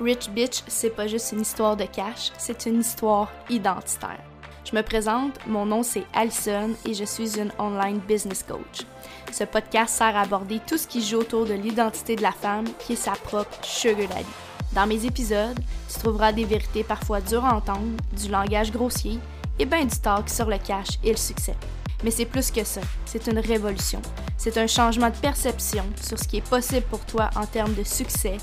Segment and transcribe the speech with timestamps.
[0.00, 4.22] Rich Bitch, c'est pas juste une histoire de cash, c'est une histoire identitaire.
[4.64, 8.86] Je me présente, mon nom c'est Alison et je suis une online business coach.
[9.30, 12.64] Ce podcast sert à aborder tout ce qui joue autour de l'identité de la femme
[12.78, 14.24] qui est sa propre sugar daddy.
[14.72, 15.58] Dans mes épisodes,
[15.92, 19.18] tu trouveras des vérités parfois dures à entendre, du langage grossier
[19.58, 21.56] et bien du talk sur le cash et le succès.
[22.02, 24.00] Mais c'est plus que ça, c'est une révolution.
[24.38, 27.84] C'est un changement de perception sur ce qui est possible pour toi en termes de
[27.84, 28.38] succès,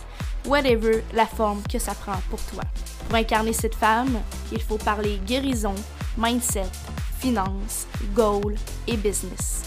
[0.48, 2.64] whatever la forme que ça prend pour toi.
[3.07, 4.19] Pour incarner cette femme,
[4.51, 5.75] il faut parler guérison,
[6.18, 6.69] mindset,
[7.19, 8.55] finance, goal
[8.88, 9.64] et business.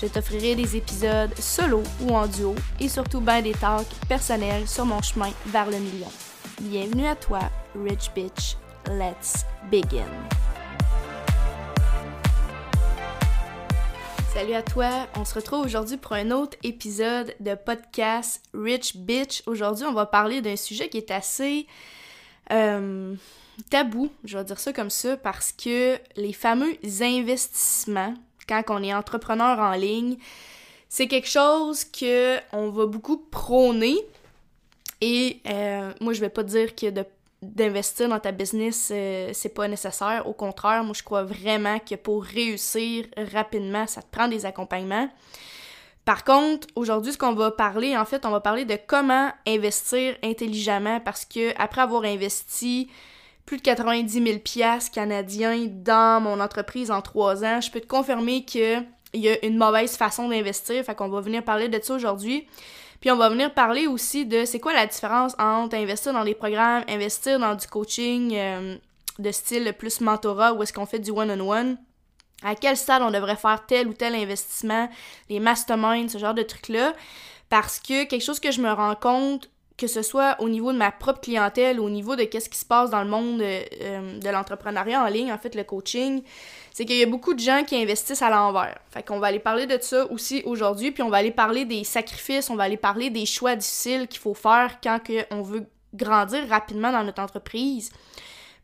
[0.00, 4.84] Je t'offrirai des épisodes solo ou en duo et surtout bien des talks personnels sur
[4.84, 6.10] mon chemin vers le million.
[6.60, 7.40] Bienvenue à toi,
[7.74, 8.56] Rich Bitch.
[8.88, 10.45] Let's begin.
[14.36, 19.42] Salut à toi, on se retrouve aujourd'hui pour un autre épisode de podcast Rich Bitch.
[19.46, 21.66] Aujourd'hui, on va parler d'un sujet qui est assez
[22.52, 23.14] euh,
[23.70, 28.12] tabou, je vais dire ça comme ça, parce que les fameux investissements,
[28.46, 30.18] quand on est entrepreneur en ligne,
[30.90, 33.96] c'est quelque chose que on va beaucoup prôner.
[35.00, 37.06] Et euh, moi, je vais pas dire que de
[37.54, 40.26] d'investir dans ta business, euh, c'est pas nécessaire.
[40.26, 45.08] Au contraire, moi, je crois vraiment que pour réussir rapidement, ça te prend des accompagnements.
[46.04, 50.14] Par contre, aujourd'hui, ce qu'on va parler, en fait, on va parler de comment investir
[50.22, 52.88] intelligemment parce que après avoir investi
[53.44, 57.88] plus de 90 000 pièces canadiens dans mon entreprise en trois ans, je peux te
[57.88, 60.84] confirmer qu'il y a une mauvaise façon d'investir.
[60.84, 62.46] Fait qu'on va venir parler de ça aujourd'hui.
[63.06, 66.34] Puis on va venir parler aussi de c'est quoi la différence entre investir dans des
[66.34, 68.76] programmes, investir dans du coaching euh,
[69.20, 71.78] de style plus mentorat ou est-ce qu'on fait du one-on-one.
[72.42, 74.88] À quel stade on devrait faire tel ou tel investissement,
[75.30, 76.94] les masterminds, ce genre de trucs-là.
[77.48, 80.78] Parce que quelque chose que je me rends compte, que ce soit au niveau de
[80.78, 84.18] ma propre clientèle, au niveau de qu'est-ce qui se passe dans le monde euh, euh,
[84.18, 86.24] de l'entrepreneuriat en ligne, en fait, le coaching,
[86.76, 88.78] c'est qu'il y a beaucoup de gens qui investissent à l'envers.
[88.90, 91.84] Fait qu'on va aller parler de ça aussi aujourd'hui, puis on va aller parler des
[91.84, 95.00] sacrifices, on va aller parler des choix difficiles qu'il faut faire quand
[95.30, 97.90] on veut grandir rapidement dans notre entreprise.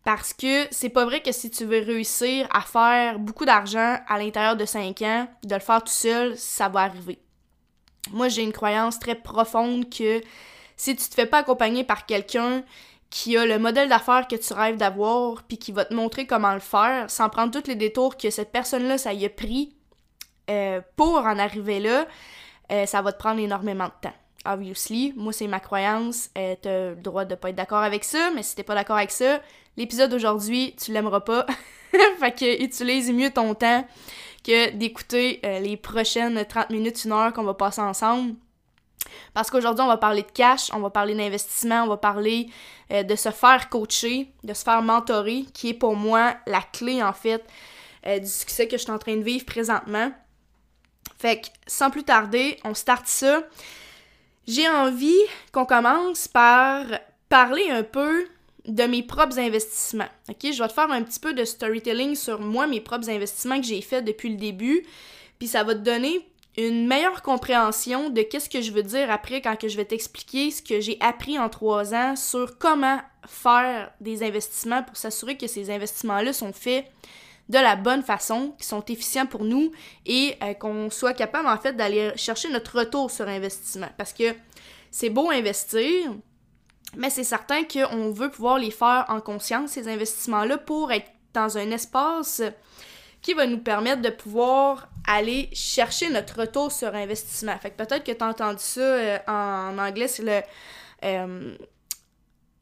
[0.04, 4.18] Parce que c'est pas vrai que si tu veux réussir à faire beaucoup d'argent à
[4.18, 7.18] l'intérieur de 5 ans, de le faire tout seul, ça va arriver.
[8.10, 10.20] Moi, j'ai une croyance très profonde que
[10.76, 12.62] si tu te fais pas accompagner par quelqu'un
[13.12, 16.54] qui a le modèle d'affaires que tu rêves d'avoir, puis qui va te montrer comment
[16.54, 19.76] le faire, sans prendre tous les détours que cette personne-là, ça y a pris
[20.48, 22.06] euh, pour en arriver là,
[22.72, 24.14] euh, ça va te prendre énormément de temps.
[24.46, 28.30] Obviously, moi c'est ma croyance, euh, t'as le droit de pas être d'accord avec ça,
[28.34, 29.42] mais si t'es pas d'accord avec ça,
[29.76, 31.44] l'épisode d'aujourd'hui, tu l'aimeras pas.
[32.18, 33.86] fait que utilise mieux ton temps
[34.42, 38.36] que d'écouter les prochaines 30 minutes, une heure qu'on va passer ensemble.
[39.34, 42.48] Parce qu'aujourd'hui, on va parler de cash, on va parler d'investissement, on va parler
[42.90, 47.02] euh, de se faire coacher, de se faire mentorer, qui est pour moi la clé,
[47.02, 47.44] en fait,
[48.06, 50.12] euh, du succès que je suis en train de vivre présentement.
[51.18, 53.42] Fait que, sans plus tarder, on start ça.
[54.46, 56.84] J'ai envie qu'on commence par
[57.28, 58.26] parler un peu
[58.66, 60.08] de mes propres investissements.
[60.28, 63.60] OK, je vais te faire un petit peu de storytelling sur moi, mes propres investissements
[63.60, 64.84] que j'ai fait depuis le début,
[65.38, 66.26] puis ça va te donner
[66.56, 70.62] une meilleure compréhension de qu'est-ce que je veux dire après quand je vais t'expliquer ce
[70.62, 75.70] que j'ai appris en trois ans sur comment faire des investissements pour s'assurer que ces
[75.70, 76.86] investissements-là sont faits
[77.48, 79.72] de la bonne façon, qui sont efficients pour nous
[80.06, 83.88] et euh, qu'on soit capable en fait d'aller chercher notre retour sur investissement.
[83.98, 84.34] Parce que
[84.90, 86.12] c'est beau investir,
[86.96, 91.58] mais c'est certain qu'on veut pouvoir les faire en conscience, ces investissements-là, pour être dans
[91.58, 92.42] un espace
[93.22, 97.56] qui va nous permettre de pouvoir aller chercher notre retour sur investissement.
[97.58, 100.40] Fait que peut-être que tu as entendu ça euh, en anglais, c'est le
[101.04, 101.56] euh,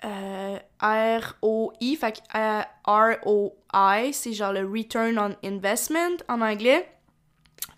[0.04, 6.88] euh, ROI, fait que ROI, c'est genre le Return on Investment en anglais.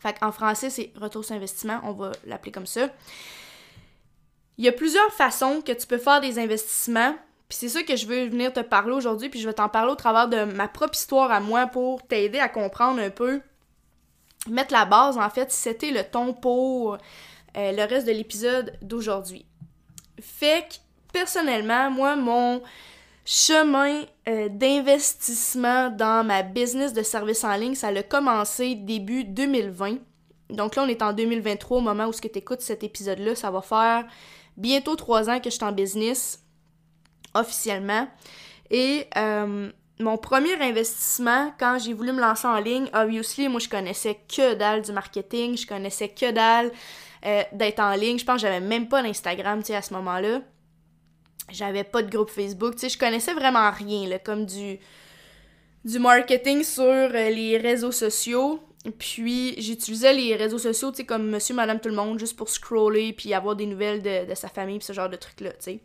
[0.01, 2.89] Fait qu'en français, c'est retour sur investissement, on va l'appeler comme ça.
[4.59, 7.15] Il y a plusieurs façons que tu peux faire des investissements
[7.53, 9.93] puis c'est ça que je veux venir te parler aujourd'hui, puis je vais t'en parler
[9.93, 13.43] au travers de ma propre histoire à moi pour t'aider à comprendre un peu,
[14.49, 16.99] mettre la base en fait, c'était le ton pour euh,
[17.55, 19.45] le reste de l'épisode d'aujourd'hui.
[20.19, 20.77] Fait que
[21.13, 22.63] personnellement, moi, mon
[23.27, 24.01] chemin
[24.31, 29.99] euh, d'investissement dans ma business de service en ligne, ça a commencé début 2020.
[30.49, 33.35] Donc là, on est en 2023 au moment où tu écoutes cet épisode-là.
[33.35, 34.07] Ça va faire
[34.57, 36.42] bientôt trois ans que je suis en business
[37.35, 38.09] officiellement.
[38.71, 39.71] Et euh,
[40.01, 44.55] mon premier investissement, quand j'ai voulu me lancer en ligne, obviously, moi je connaissais que
[44.55, 46.71] dalle du marketing, je connaissais que dalle
[47.25, 48.19] euh, d'être en ligne.
[48.19, 50.41] Je pense que j'avais même pas d'Instagram, tu sais, à ce moment-là.
[51.51, 52.75] J'avais pas de groupe Facebook.
[52.75, 54.79] Tu sais, je connaissais vraiment rien, là, comme du,
[55.85, 58.61] du marketing sur euh, les réseaux sociaux.
[58.99, 62.49] Puis j'utilisais les réseaux sociaux, tu sais, comme monsieur, madame, tout le monde, juste pour
[62.49, 65.57] scroller, puis avoir des nouvelles de, de sa famille, puis ce genre de trucs-là, tu
[65.61, 65.81] sais.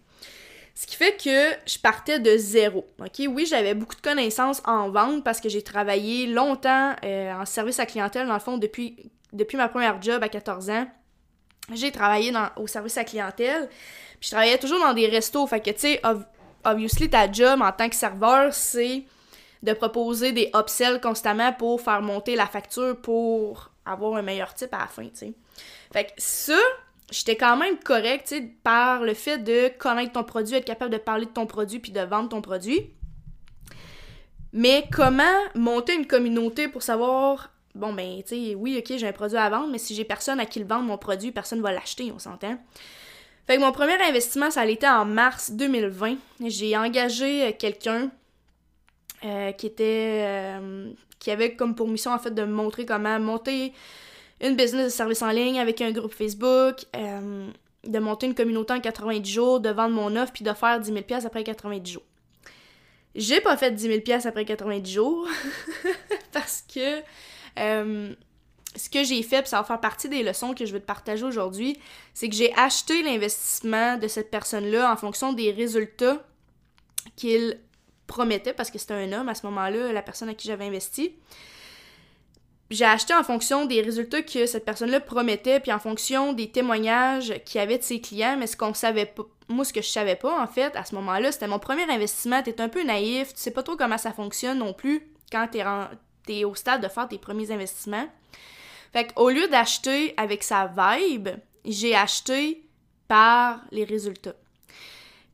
[0.78, 2.86] Ce qui fait que je partais de zéro.
[3.30, 7.80] Oui, j'avais beaucoup de connaissances en vente parce que j'ai travaillé longtemps euh, en service
[7.80, 8.96] à clientèle, dans le fond, depuis,
[9.34, 10.88] depuis ma première job à 14 ans.
[11.74, 13.68] J'ai travaillé dans, au service à clientèle.
[14.20, 15.48] Puis je travaillais toujours dans des restos.
[15.48, 16.02] Fait que, tu sais,
[16.64, 19.04] obviously, ta job en tant que serveur, c'est
[19.64, 24.76] de proposer des upsells constamment pour faire monter la facture pour avoir un meilleur type
[24.76, 25.34] à la fin, tu sais.
[25.92, 26.60] Fait que ça,
[27.12, 30.92] j'étais quand même correct, tu sais, par le fait de connaître ton produit, être capable
[30.92, 32.92] de parler de ton produit puis de vendre ton produit.
[34.54, 35.24] Mais comment
[35.56, 39.50] monter une communauté pour savoir, bon, ben, tu sais, oui, ok, j'ai un produit à
[39.50, 42.20] vendre, mais si j'ai personne à qui le vendre mon produit, personne va l'acheter, on
[42.20, 42.58] s'entend.
[43.48, 46.18] Fait que mon premier investissement, ça été en mars 2020.
[46.46, 48.12] J'ai engagé euh, quelqu'un
[49.24, 50.24] euh, qui était.
[50.26, 53.74] Euh, qui avait comme pour mission, en fait, de me montrer comment monter
[54.42, 57.50] une business de service en ligne avec un groupe Facebook, euh,
[57.84, 60.92] de monter une communauté en 90 jours, de vendre mon offre, puis de faire 10
[60.92, 62.04] 000 après 90 jours.
[63.16, 65.28] J'ai pas fait 10 000 après 90 jours
[66.32, 67.02] parce que
[67.58, 68.14] euh,
[68.76, 70.86] ce que j'ai fait, puis ça va faire partie des leçons que je vais te
[70.86, 71.80] partager aujourd'hui,
[72.14, 76.24] c'est que j'ai acheté l'investissement de cette personne-là en fonction des résultats
[77.16, 77.60] qu'il
[78.06, 81.16] promettait, parce que c'était un homme à ce moment-là, la personne à qui j'avais investi
[82.70, 87.34] j'ai acheté en fonction des résultats que cette personne-là promettait, puis en fonction des témoignages
[87.46, 89.88] qu'il y avait de ses clients, mais ce qu'on savait pas, moi ce que je
[89.88, 93.34] savais pas en fait à ce moment-là, c'était mon premier investissement, t'es un peu naïf,
[93.34, 95.64] tu sais pas trop comment ça fonctionne non plus quand t'es,
[96.30, 98.08] es au stade de faire tes premiers investissements.
[98.92, 101.30] Fait qu'au lieu d'acheter avec sa vibe,
[101.66, 102.64] j'ai acheté
[103.08, 104.36] par les résultats.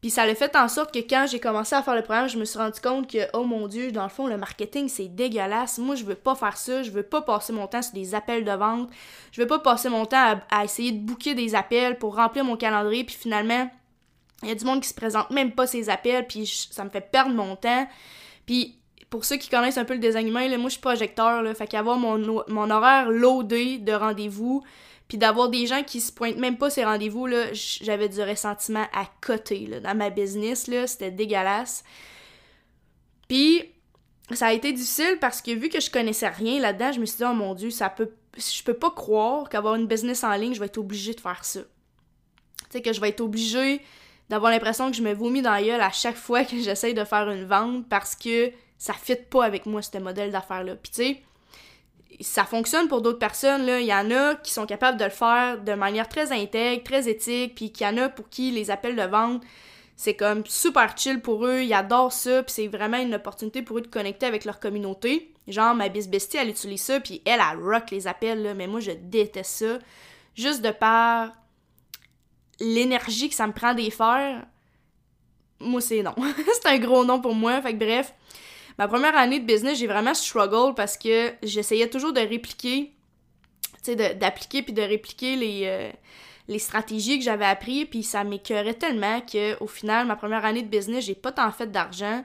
[0.03, 2.37] Puis ça l'a fait en sorte que quand j'ai commencé à faire le programme, je
[2.37, 5.77] me suis rendu compte que, oh mon Dieu, dans le fond, le marketing, c'est dégueulasse.
[5.77, 6.83] Moi, je veux pas faire ça.
[6.83, 8.89] Je veux pas passer mon temps sur des appels de vente.
[9.31, 12.57] Je veux pas passer mon temps à, essayer de booker des appels pour remplir mon
[12.57, 13.05] calendrier.
[13.05, 13.71] Puis finalement,
[14.41, 16.27] il y a du monde qui se présente même pas ces appels.
[16.27, 17.87] Puis ça me fait perdre mon temps.
[18.45, 18.77] Puis
[19.09, 21.41] pour ceux qui connaissent un peu le design là, moi, je suis projecteur.
[21.41, 24.65] Là, fait qu'avoir mon, mon horaire loadé de rendez-vous
[25.13, 28.87] puis d'avoir des gens qui se pointent même pas ces rendez-vous, là, j'avais du ressentiment
[28.93, 31.83] à côté, là, dans ma business, là, c'était dégueulasse.
[33.27, 33.61] Puis,
[34.31, 37.17] ça a été difficile parce que vu que je connaissais rien là-dedans, je me suis
[37.17, 40.55] dit, oh mon dieu, ça peut, je peux pas croire qu'avoir une business en ligne,
[40.55, 41.59] je vais être obligée de faire ça.
[41.59, 41.67] Tu
[42.71, 43.81] sais, que je vais être obligée
[44.31, 47.03] d'avoir l'impression que je me vomis dans la gueule à chaque fois que j'essaye de
[47.03, 50.75] faire une vente parce que ça fit pas avec moi, ce modèle d'affaires-là.
[50.75, 51.21] Puis tu sais,
[52.21, 53.65] ça fonctionne pour d'autres personnes.
[53.65, 53.79] Là.
[53.79, 57.09] Il y en a qui sont capables de le faire de manière très intègre, très
[57.09, 59.41] éthique, puis qu'il y en a pour qui les appels de vente,
[59.95, 63.77] c'est comme super chill pour eux, ils adorent ça, puis c'est vraiment une opportunité pour
[63.77, 65.31] eux de connecter avec leur communauté.
[65.47, 68.67] Genre, ma bis bestie, elle utilise ça, puis elle, elle rock les appels, là, mais
[68.67, 69.79] moi, je déteste ça.
[70.35, 71.31] Juste de par
[72.59, 74.45] l'énergie que ça me prend d'y faire,
[75.59, 76.15] moi, c'est non.
[76.61, 78.13] c'est un gros non pour moi, fait que bref
[78.77, 82.91] ma première année de business, j'ai vraiment struggle parce que j'essayais toujours de répliquer,
[83.83, 89.21] tu d'appliquer puis de répliquer les, euh, stratégies que j'avais appris, puis ça m'écœurait tellement
[89.21, 92.23] que au final, ma première année de business, j'ai pas tant fait d'argent.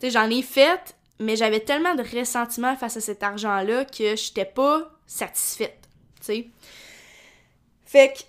[0.00, 4.44] Tu j'en ai fait, mais j'avais tellement de ressentiment face à cet argent-là que j'étais
[4.44, 5.88] pas satisfaite,
[6.24, 6.46] tu.
[7.84, 8.22] Fait que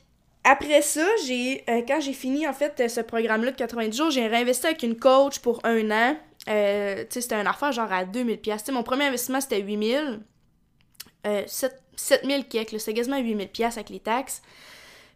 [0.48, 4.28] après ça, j'ai euh, quand j'ai fini en fait ce programme-là de 90 jours, j'ai
[4.28, 6.18] réinvesti avec une coach pour un an.
[6.48, 8.68] Euh, tu sais, c'était une affaire genre à 2000 pièces.
[8.70, 10.22] mon premier investissement c'était 8000
[11.26, 14.42] euh, 7, 7000 kek, c'est quasiment 8000 pièces avec les taxes.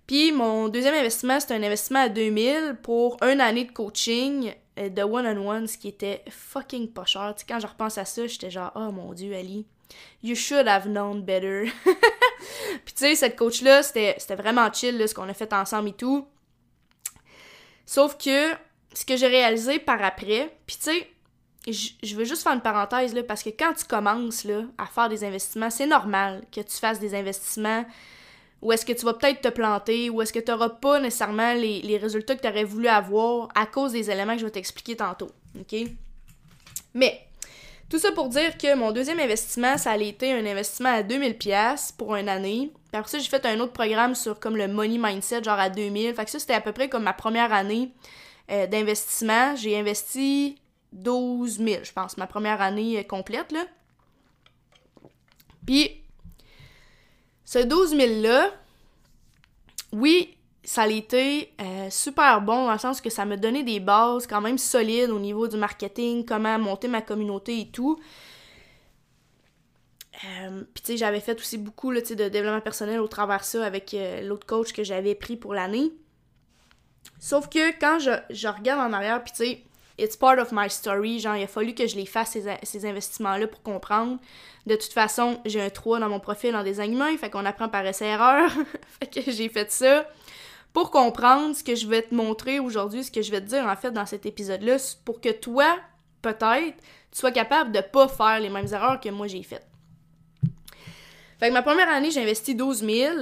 [0.07, 4.89] Puis mon deuxième investissement, c'était un investissement à 2000 pour une année de coaching euh,
[4.89, 7.33] de one-on-one, ce qui était fucking pas cher.
[7.37, 9.67] sais, quand je repense à ça, j'étais genre, oh mon dieu, Ali,
[10.23, 11.65] you should have known better.
[12.85, 15.93] Puis tu sais, cette coach-là, c'était vraiment chill, là, ce qu'on a fait ensemble et
[15.93, 16.27] tout.
[17.85, 18.53] Sauf que,
[18.93, 21.07] ce que j'ai réalisé par après, puis tu sais,
[21.71, 24.45] je veux juste faire une parenthèse parce que quand tu commences
[24.77, 27.85] à faire des investissements, c'est normal que tu fasses des investissements
[28.61, 31.53] où est-ce que tu vas peut-être te planter, ou est-ce que tu n'auras pas nécessairement
[31.53, 34.97] les, résultats que tu aurais voulu avoir à cause des éléments que je vais t'expliquer
[34.97, 35.31] tantôt.
[36.93, 37.21] Mais,
[37.89, 41.95] tout ça pour dire que mon deuxième investissement, ça a été un investissement à 2000$
[41.97, 42.71] pour une année.
[42.91, 45.69] Puis après ça, j'ai fait un autre programme sur comme le money mindset, genre à
[45.69, 46.13] 2000.
[46.13, 47.91] Fait que ça, c'était à peu près comme ma première année
[48.51, 49.55] euh, d'investissement.
[49.55, 50.57] J'ai investi
[50.93, 53.65] 12 000, je pense, ma première année complète, là.
[55.65, 56.01] Puis,
[57.45, 58.51] ce 12 000-là,
[59.91, 63.79] oui, ça a été euh, super bon dans le sens que ça m'a donné des
[63.79, 67.99] bases quand même solides au niveau du marketing, comment monter ma communauté et tout.
[70.25, 73.93] Euh, puis tu sais, j'avais fait aussi beaucoup de développement personnel au travers ça avec
[73.93, 75.91] euh, l'autre coach que j'avais pris pour l'année.
[77.19, 79.63] Sauf que quand je, je regarde en arrière, puis tu sais,
[80.01, 82.85] it's part of my story, genre il a fallu que je les fasse ces, ces
[82.85, 84.17] investissements-là pour comprendre.
[84.65, 87.69] De toute façon, j'ai un 3 dans mon profil en design humain, fait qu'on apprend
[87.69, 88.49] par essai-erreur.
[88.99, 90.05] fait que j'ai fait ça
[90.73, 93.65] pour comprendre ce que je vais te montrer aujourd'hui, ce que je vais te dire
[93.65, 95.77] en fait dans cet épisode-là, pour que toi,
[96.21, 96.77] peut-être,
[97.11, 99.65] tu sois capable de pas faire les mêmes erreurs que moi j'ai faites.
[101.39, 103.15] Fait que ma première année, j'ai investi 12 000.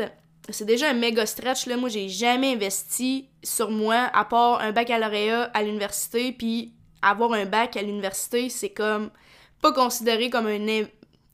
[0.50, 1.76] C'est déjà un méga stretch, là.
[1.78, 7.46] Moi, j'ai jamais investi sur moi, à part un baccalauréat à l'université, puis avoir un
[7.46, 9.10] bac à l'université, c'est comme
[9.62, 10.86] pas considéré comme un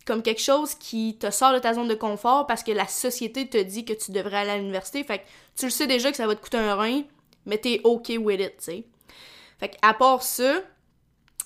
[0.06, 3.48] comme quelque chose qui te sort de ta zone de confort parce que la société
[3.48, 5.02] te dit que tu devrais aller à l'université.
[5.04, 5.24] Fait que
[5.56, 7.04] tu le sais déjà que ça va te coûter un rein,
[7.46, 8.84] mais t'es OK with it, tu sais.
[9.60, 10.62] Fait que à part ça,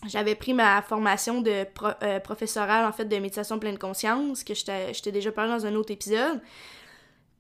[0.08, 1.66] j'avais pris ma formation de
[2.04, 5.76] euh, professorale en fait de méditation pleine conscience que je t'ai déjà parlé dans un
[5.76, 6.42] autre épisode.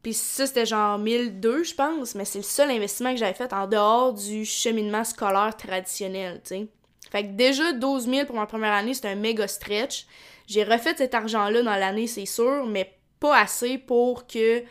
[0.07, 3.51] Puis ça c'était genre 1002 je pense, mais c'est le seul investissement que j'avais fait
[3.51, 6.67] en dehors du cheminement scolaire traditionnel, tu sais.
[7.11, 10.05] Fait que déjà 12 000 pour ma première année, c'était un méga stretch.
[10.47, 14.63] J'ai refait cet argent-là dans l'année, c'est sûr, mais pas assez pour que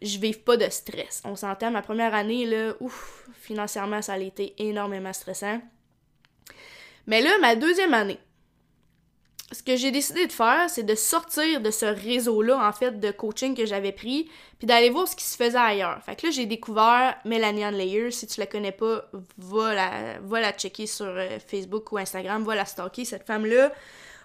[0.00, 1.22] je vive pas de stress.
[1.24, 5.60] On s'entend, ma première année, là, ouf, financièrement, ça a été énormément stressant.
[7.08, 8.20] Mais là, ma deuxième année,
[9.50, 13.10] ce que j'ai décidé de faire, c'est de sortir de ce réseau-là, en fait, de
[13.10, 16.02] coaching que j'avais pris, puis d'aller voir ce qui se faisait ailleurs.
[16.04, 18.10] Fait que là, j'ai découvert Melanie Ann Layers.
[18.10, 19.04] Si tu la connais pas,
[19.38, 23.06] va la, va checker sur euh, Facebook ou Instagram, va la stalker.
[23.06, 23.72] Cette femme-là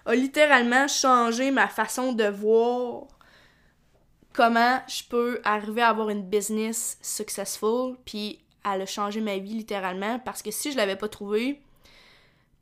[0.04, 3.04] a littéralement changé ma façon de voir
[4.34, 8.40] comment je peux arriver à avoir une business successful, puis
[8.70, 11.62] elle a changé ma vie littéralement, parce que si je l'avais pas trouvé,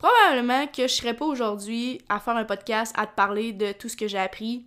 [0.02, 3.88] probablement que je serais pas aujourd'hui à faire un podcast, à te parler de tout
[3.88, 4.66] ce que j'ai appris.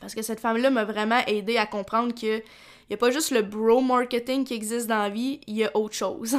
[0.00, 2.42] Parce que cette femme-là m'a vraiment aidé à comprendre que
[2.88, 5.76] il a pas juste le bro marketing qui existe dans la vie, il y a
[5.76, 6.36] autre chose.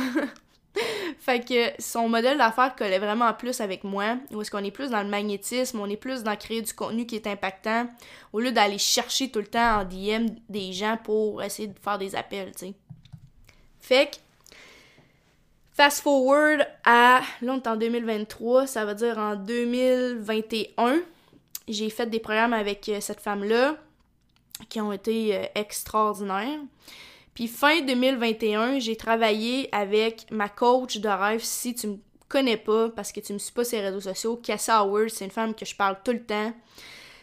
[1.19, 4.91] fait que son modèle d'affaires collait vraiment plus avec moi, où est-ce qu'on est plus
[4.91, 7.89] dans le magnétisme, on est plus dans créer du contenu qui est impactant,
[8.31, 11.97] au lieu d'aller chercher tout le temps en DM des gens pour essayer de faire
[11.97, 12.73] des appels, tu sais.
[13.81, 14.17] Fait que
[15.77, 21.01] Fast forward à, là on est en 2023, ça veut dire en 2021,
[21.67, 23.75] j'ai fait des programmes avec euh, cette femme-là
[24.69, 26.61] qui ont été euh, extraordinaires.
[27.35, 32.89] Puis fin 2021, j'ai travaillé avec ma coach de rêve, si tu me connais pas,
[32.89, 35.53] parce que tu me suis pas sur les réseaux sociaux, Cassie Howard, c'est une femme
[35.53, 36.53] que je parle tout le temps.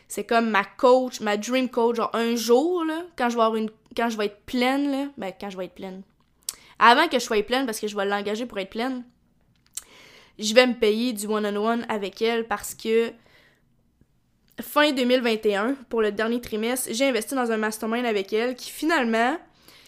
[0.06, 3.56] C'est comme ma coach, ma dream coach, genre un jour, là, quand je vais avoir
[3.56, 3.70] une.
[3.96, 6.02] Quand je vais être pleine, là, ben quand je vais être pleine
[6.78, 9.04] avant que je sois pleine, parce que je vais l'engager pour être pleine,
[10.38, 13.12] je vais me payer du one-on-one avec elle parce que
[14.60, 19.36] fin 2021, pour le dernier trimestre, j'ai investi dans un mastermind avec elle qui finalement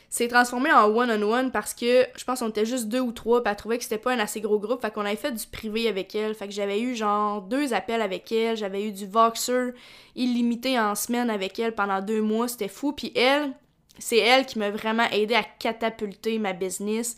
[0.08, 3.50] s'est transformé en one-on-one parce que je pense qu'on était juste deux ou trois, puis
[3.50, 5.88] elle trouvait que c'était pas un assez gros groupe, fait qu'on avait fait du privé
[5.88, 9.72] avec elle, fait que j'avais eu genre deux appels avec elle, j'avais eu du Voxer
[10.14, 13.52] illimité en semaine avec elle pendant deux mois, c'était fou, puis elle,
[13.98, 17.16] c'est elle qui m'a vraiment aidé à catapulter ma business.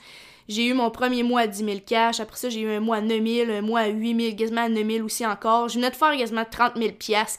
[0.49, 2.21] J'ai eu mon premier mois à 10 000 cash.
[2.21, 4.63] Après ça, j'ai eu un mois à 9 000, un mois à 8 000, quasiment
[4.63, 5.69] à 9 000 aussi encore.
[5.69, 6.93] Je venais de faire quasiment 30 000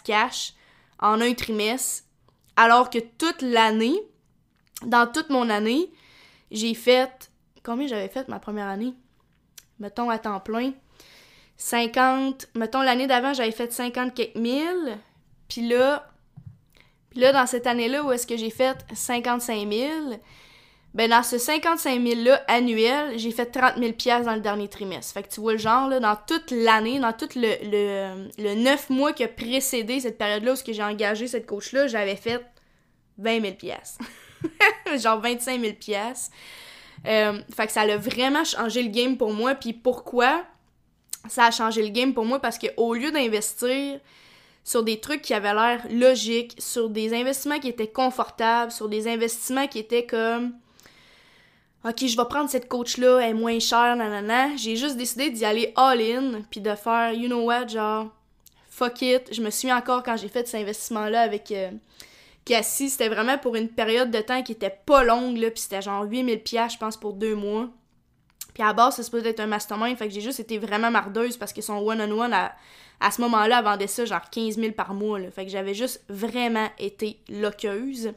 [0.03, 0.53] cash
[0.99, 2.03] en un trimestre.
[2.55, 3.99] Alors que toute l'année,
[4.85, 5.89] dans toute mon année,
[6.51, 7.31] j'ai fait...
[7.63, 8.93] Combien j'avais fait ma première année?
[9.79, 10.73] Mettons à temps plein.
[11.57, 12.49] 50...
[12.55, 14.97] Mettons l'année d'avant, j'avais fait 50 quelques mille.
[15.47, 16.08] Puis là,
[17.11, 19.91] puis là, dans cette année-là, où est-ce que j'ai fait 55 000,
[20.93, 25.13] ben dans ce 55 000-là annuel, j'ai fait 30 000 dans le dernier trimestre.
[25.13, 28.55] Fait que tu vois le genre, là, dans toute l'année, dans tout le, le, le
[28.55, 32.43] 9 mois qui a précédé cette période-là où j'ai engagé cette coach-là, j'avais fait
[33.19, 33.55] 20 000
[34.97, 35.73] Genre 25 000
[37.05, 39.55] euh, Fait que ça a vraiment changé le game pour moi.
[39.55, 40.43] Puis pourquoi
[41.27, 42.39] ça a changé le game pour moi?
[42.39, 43.99] Parce qu'au lieu d'investir
[44.69, 49.07] sur des trucs qui avaient l'air logiques, sur des investissements qui étaient confortables, sur des
[49.07, 50.53] investissements qui étaient comme
[51.83, 54.55] OK, je vais prendre cette coach-là, elle est moins chère, nanana.
[54.57, 58.09] J'ai juste décidé d'y aller all-in, puis de faire, you know what, genre,
[58.69, 59.33] fuck it.
[59.33, 61.71] Je me suis encore quand j'ai fait cet investissement-là avec euh,
[62.45, 62.91] Cassie.
[62.91, 66.05] C'était vraiment pour une période de temps qui était pas longue, là, puis c'était genre
[66.05, 67.69] 8000$, je pense, pour deux mois.
[68.59, 71.37] À la base, se peut être un mastermind, fait que j'ai juste été vraiment mardeuse
[71.37, 72.53] parce que son one-on-one a
[72.99, 75.19] à ce moment-là, vendait ça genre 15 000 par mois.
[75.19, 75.31] Là.
[75.31, 78.11] Fait que j'avais juste vraiment été loqueuse.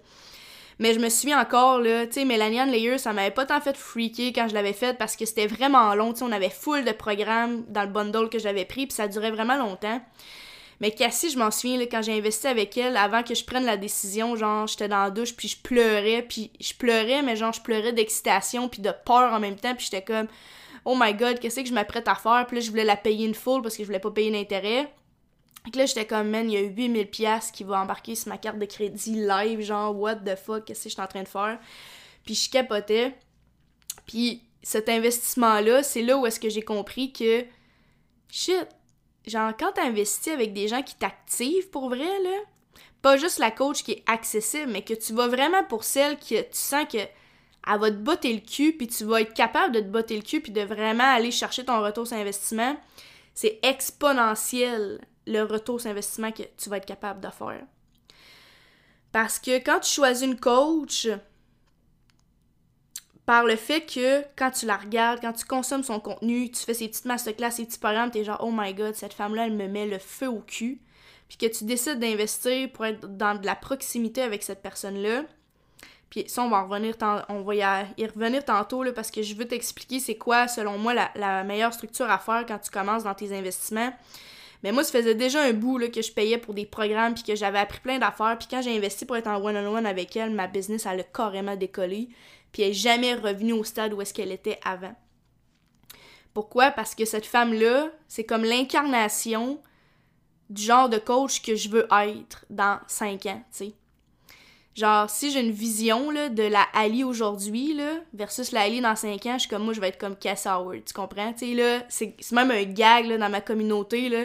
[0.79, 3.77] Mais je me souviens encore, là, tu sais, Melanie Layer, ça m'avait pas tant fait
[3.77, 6.85] freaker quand je l'avais faite parce que c'était vraiment long, tu sais, on avait full
[6.85, 10.01] de programmes dans le bundle que j'avais pris, puis ça durait vraiment longtemps.
[10.83, 13.77] Mais Cassie, je m'en souviens, quand j'ai investi avec elle, avant que je prenne la
[13.77, 17.61] décision, genre, j'étais dans la douche, puis je pleurais, puis je pleurais, mais genre, je
[17.61, 20.27] pleurais d'excitation, puis de peur en même temps, puis j'étais comme,
[20.85, 22.47] oh my god, qu'est-ce que je m'apprête à faire?
[22.49, 24.93] Puis là, je voulais la payer une full parce que je voulais pas payer d'intérêt.
[25.65, 28.37] Donc là, j'étais comme, man, il y a 8000 pièces qui vont embarquer sur ma
[28.37, 31.29] carte de crédit live, genre, what the fuck, qu'est-ce que je suis en train de
[31.29, 31.61] faire?
[32.25, 33.15] Puis je capotais.
[34.05, 37.45] Puis cet investissement-là, c'est là où est-ce que j'ai compris que,
[38.29, 38.67] shit,
[39.27, 42.37] genre, quand t'investis avec des gens qui t'activent pour vrai, là,
[43.03, 46.41] pas juste la coach qui est accessible, mais que tu vas vraiment pour celle que
[46.43, 49.81] tu sens que elle va te botter le cul, puis tu vas être capable de
[49.81, 52.77] te botter le cul, puis de vraiment aller chercher ton retour sur investissement,
[53.35, 57.63] c'est exponentiel le retour sur investissement que tu vas être capable de faire.
[59.13, 61.07] Parce que quand tu choisis une coach,
[63.27, 66.75] par le fait que quand tu la regardes, quand tu consommes son contenu, tu fais
[66.75, 69.69] ses petites masterclass, ses petits programmes, t'es genre, oh my god, cette femme-là, elle me
[69.69, 70.81] met le feu au cul.
[71.29, 75.23] Puis que tu décides d'investir pour être dans de la proximité avec cette personne-là.
[76.11, 76.95] Puis ça, on va, revenir
[77.31, 80.93] on va y, revenir tantôt là, parce que je veux t'expliquer c'est quoi, selon moi,
[80.93, 83.95] la, meilleure structure à faire quand tu commences dans tes investissements.
[84.63, 87.35] Mais moi, ça faisait déjà un bout que je payais pour des programmes, puis que
[87.35, 88.37] j'avais appris plein d'affaires.
[88.39, 91.57] Puis quand j'ai investi pour être en one-on-one avec elle, ma business, elle a carrément
[91.57, 92.11] décollé.
[92.53, 94.95] Puis elle n'est jamais revenue au stade où est-ce qu'elle était avant.
[96.35, 96.71] Pourquoi?
[96.71, 99.61] Parce que cette femme-là, c'est comme l'incarnation
[100.49, 103.73] du genre de coach que je veux être dans 5 ans, tu sais.
[104.75, 107.79] Genre, si j'ai une vision là, de la Ali aujourd'hui
[108.15, 110.47] versus la Ali dans 5 ans, je suis comme moi, je vais être comme Cass
[110.47, 111.33] Howard, tu comprends?
[111.35, 114.09] Tu sais, là, c'est même un gag là, dans ma communauté.
[114.09, 114.25] Là.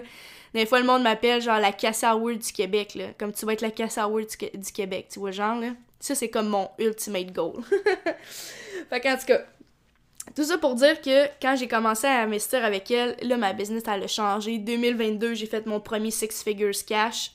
[0.54, 3.08] Des fois, le monde m'appelle genre la Cass Howard du Québec, là.
[3.18, 5.72] Comme tu vas être la Cass Howard du, Québec, tu vois, genre, là.
[6.00, 7.62] Ça, c'est comme mon ultimate goal.
[8.89, 9.42] fait qu'en tout cas,
[10.36, 13.84] tout ça pour dire que quand j'ai commencé à investir avec elle, là, ma business,
[13.88, 14.58] elle a changé.
[14.58, 17.32] 2022, j'ai fait mon premier six figures cash.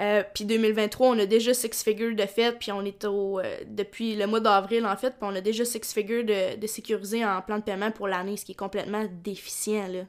[0.00, 3.38] Euh, puis 2023, on a déjà six figures de fait, puis on est au.
[3.38, 6.66] Euh, depuis le mois d'avril, en fait, puis on a déjà six figures de, de
[6.66, 10.00] sécurisé en plan de paiement pour l'année, ce qui est complètement déficient, là.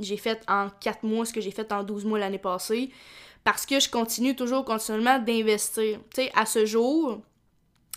[0.00, 2.90] J'ai fait en 4 mois ce que j'ai fait en 12 mois l'année passée,
[3.44, 5.98] parce que je continue toujours continuellement d'investir.
[6.14, 7.20] Tu sais, à ce jour,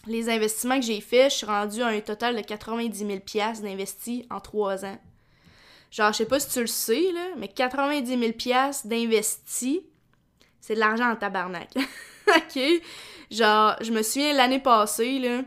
[0.07, 3.19] les investissements que j'ai faits, je suis rendue à un total de 90 000
[3.61, 4.97] d'investis en 3 ans.
[5.91, 8.31] Genre, je sais pas si tu le sais, là, mais 90 000
[8.85, 9.81] d'investis
[10.63, 11.69] c'est de l'argent en tabarnak.
[12.27, 12.59] ok?
[13.29, 15.41] Genre, je me souviens l'année passée, là.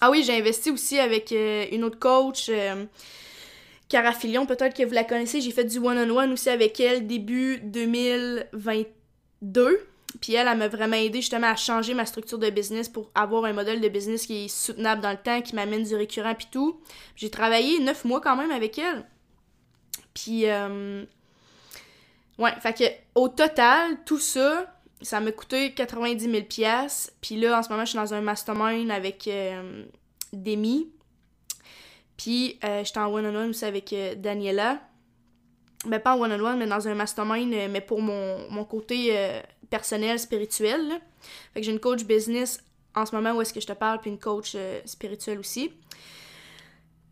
[0.00, 2.86] Ah oui, j'ai investi aussi avec euh, une autre coach, euh,
[3.88, 5.40] Cara Filion, peut-être que vous la connaissez.
[5.40, 9.80] J'ai fait du one-on-one aussi avec elle début 2022.
[10.20, 13.44] Puis elle, elle m'a vraiment aidé justement à changer ma structure de business pour avoir
[13.44, 16.48] un modèle de business qui est soutenable dans le temps, qui m'amène du récurrent puis
[16.50, 16.80] tout.
[17.16, 19.04] J'ai travaillé neuf mois quand même avec elle.
[20.14, 21.04] Puis euh,
[22.38, 26.44] Ouais, fait que au total, tout ça, ça m'a coûté 90 000
[27.20, 29.84] Puis là, en ce moment, je suis dans un mastermind avec euh,
[30.32, 30.90] Demi.
[32.16, 34.80] Puis euh, j'étais en one-on-one aussi avec euh, Daniela.
[35.84, 40.18] Ben, pas en one-on-one, mais dans un mastermind, euh, mais pour mon, mon côté personnel,
[40.18, 41.00] spirituel.
[41.52, 42.62] Fait que j'ai une coach business
[42.94, 45.70] en ce moment où est-ce que je te parle, puis une coach spirituelle aussi.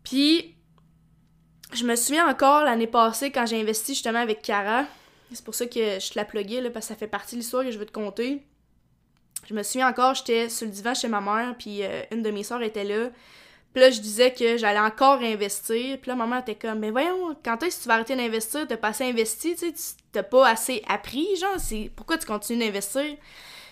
[0.03, 0.55] Puis,
[1.73, 4.85] je me souviens encore l'année passée quand j'ai investi justement avec Cara.
[5.31, 7.41] C'est pour ça que je te la pluguais, là, parce que ça fait partie de
[7.41, 8.41] l'histoire que je veux te conter.
[9.47, 12.43] Je me souviens encore, j'étais sur le divan chez ma mère, puis une de mes
[12.43, 13.09] soeurs était là.
[13.75, 15.97] Puis là, je disais que j'allais encore investir.
[15.99, 18.65] Puis là, maman était comme, mais voyons, quand est-ce que tu vas arrêter d'investir?
[18.65, 22.59] T'as pas assez investi, tu sais, t'as pas assez appris, genre, c'est pourquoi tu continues
[22.59, 23.17] d'investir?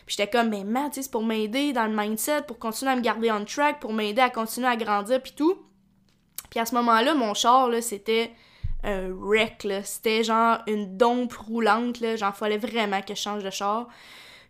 [0.05, 2.91] Puis j'étais comme, mais man, tu sais, c'est pour m'aider dans le mindset, pour continuer
[2.91, 5.57] à me garder on track, pour m'aider à continuer à grandir, puis tout.
[6.49, 8.33] Puis à ce moment-là, mon char, là, c'était
[8.83, 9.85] un wreck, là.
[9.85, 12.17] C'était genre une dompe roulante, là.
[12.17, 13.87] Genre, fallait vraiment que je change de char.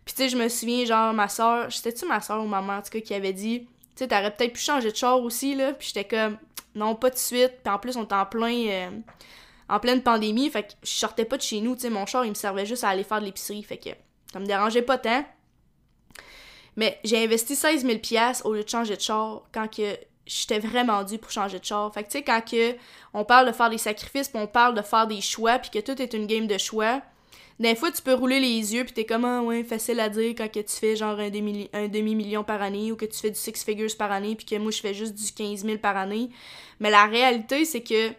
[0.04, 2.82] Puis, tu sais, je me souviens, genre, ma soeur, c'était-tu ma soeur ou maman, en
[2.82, 5.72] tout cas, qui avait dit, tu sais, t'aurais peut-être pu changer de char aussi, là.
[5.72, 6.38] Puis, j'étais comme,
[6.74, 7.52] non, pas de suite.
[7.62, 8.66] Puis, en plus, on était en plein.
[8.68, 8.90] Euh,
[9.68, 12.24] en pleine pandémie, fait que je sortais pas de chez nous, tu sais, mon char,
[12.24, 13.90] il me servait juste à aller faire de l'épicerie, fait que
[14.32, 15.24] ça me dérangeait pas tant.
[16.76, 17.98] Mais j'ai investi 16 000
[18.44, 21.92] au lieu de changer de char quand que j'étais vraiment dû pour changer de char.
[21.94, 22.74] Fait que tu sais, quand que
[23.12, 25.78] on parle de faire des sacrifices, puis on parle de faire des choix, puis que
[25.78, 27.00] tout est une game de choix,
[27.60, 30.34] des fois tu peux rouler les yeux, puis t'es comme, ah ouais, facile à dire
[30.36, 33.30] quand que tu fais genre un, demi, un demi-million par année, ou que tu fais
[33.30, 35.96] du six figures par année, puis que moi je fais juste du 15 000 par
[35.96, 36.30] année.
[36.80, 38.10] Mais la réalité, c'est que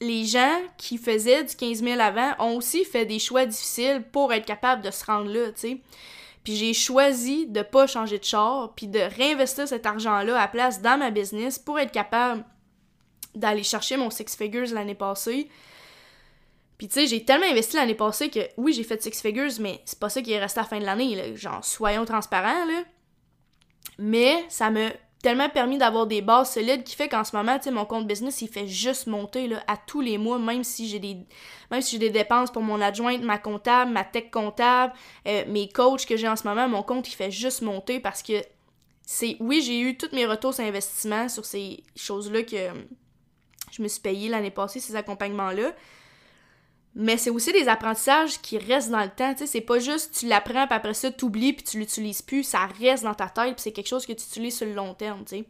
[0.00, 4.32] les gens qui faisaient du 15 000 avant ont aussi fait des choix difficiles pour
[4.32, 5.80] être capables de se rendre là, tu sais.
[6.42, 10.82] Puis j'ai choisi de pas changer de char, puis de réinvestir cet argent-là à place
[10.82, 12.44] dans ma business pour être capable
[13.36, 15.48] d'aller chercher mon six figures l'année passée.
[16.78, 19.80] Puis tu sais, j'ai tellement investi l'année passée que oui, j'ai fait six figures, mais
[19.84, 22.82] c'est pas ça qui est resté à la fin de l'année, genre soyons transparents là.
[23.98, 24.90] Mais ça m'a
[25.22, 28.08] tellement permis d'avoir des bases solides qui fait qu'en ce moment, tu sais, mon compte
[28.08, 31.16] business, il fait juste monter là, à tous les mois, même si j'ai des
[31.70, 34.92] même si j'ai des dépenses pour mon adjointe, ma comptable, ma tech comptable,
[35.28, 38.22] euh, mes coachs que j'ai en ce moment, mon compte, il fait juste monter parce
[38.22, 38.42] que
[39.06, 40.64] c'est oui, j'ai eu tous mes retours sur
[41.28, 42.68] sur ces choses-là que
[43.70, 45.72] je me suis payé l'année passée, ces accompagnements-là.
[46.94, 50.18] Mais c'est aussi des apprentissages qui restent dans le temps, tu sais, c'est pas juste
[50.18, 53.28] tu l'apprends puis après ça tu oublies puis tu l'utilises plus, ça reste dans ta
[53.28, 55.44] tête puis c'est quelque chose que tu utilises sur le long terme, tu sais.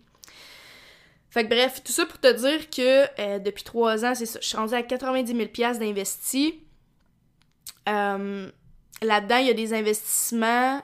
[1.30, 4.38] Fait que bref, tout ça pour te dire que euh, depuis trois ans, c'est ça,
[4.40, 6.52] je suis rendue à 90 000 d'investis.
[7.88, 8.50] Euh,
[9.00, 10.82] là-dedans, il y a des investissements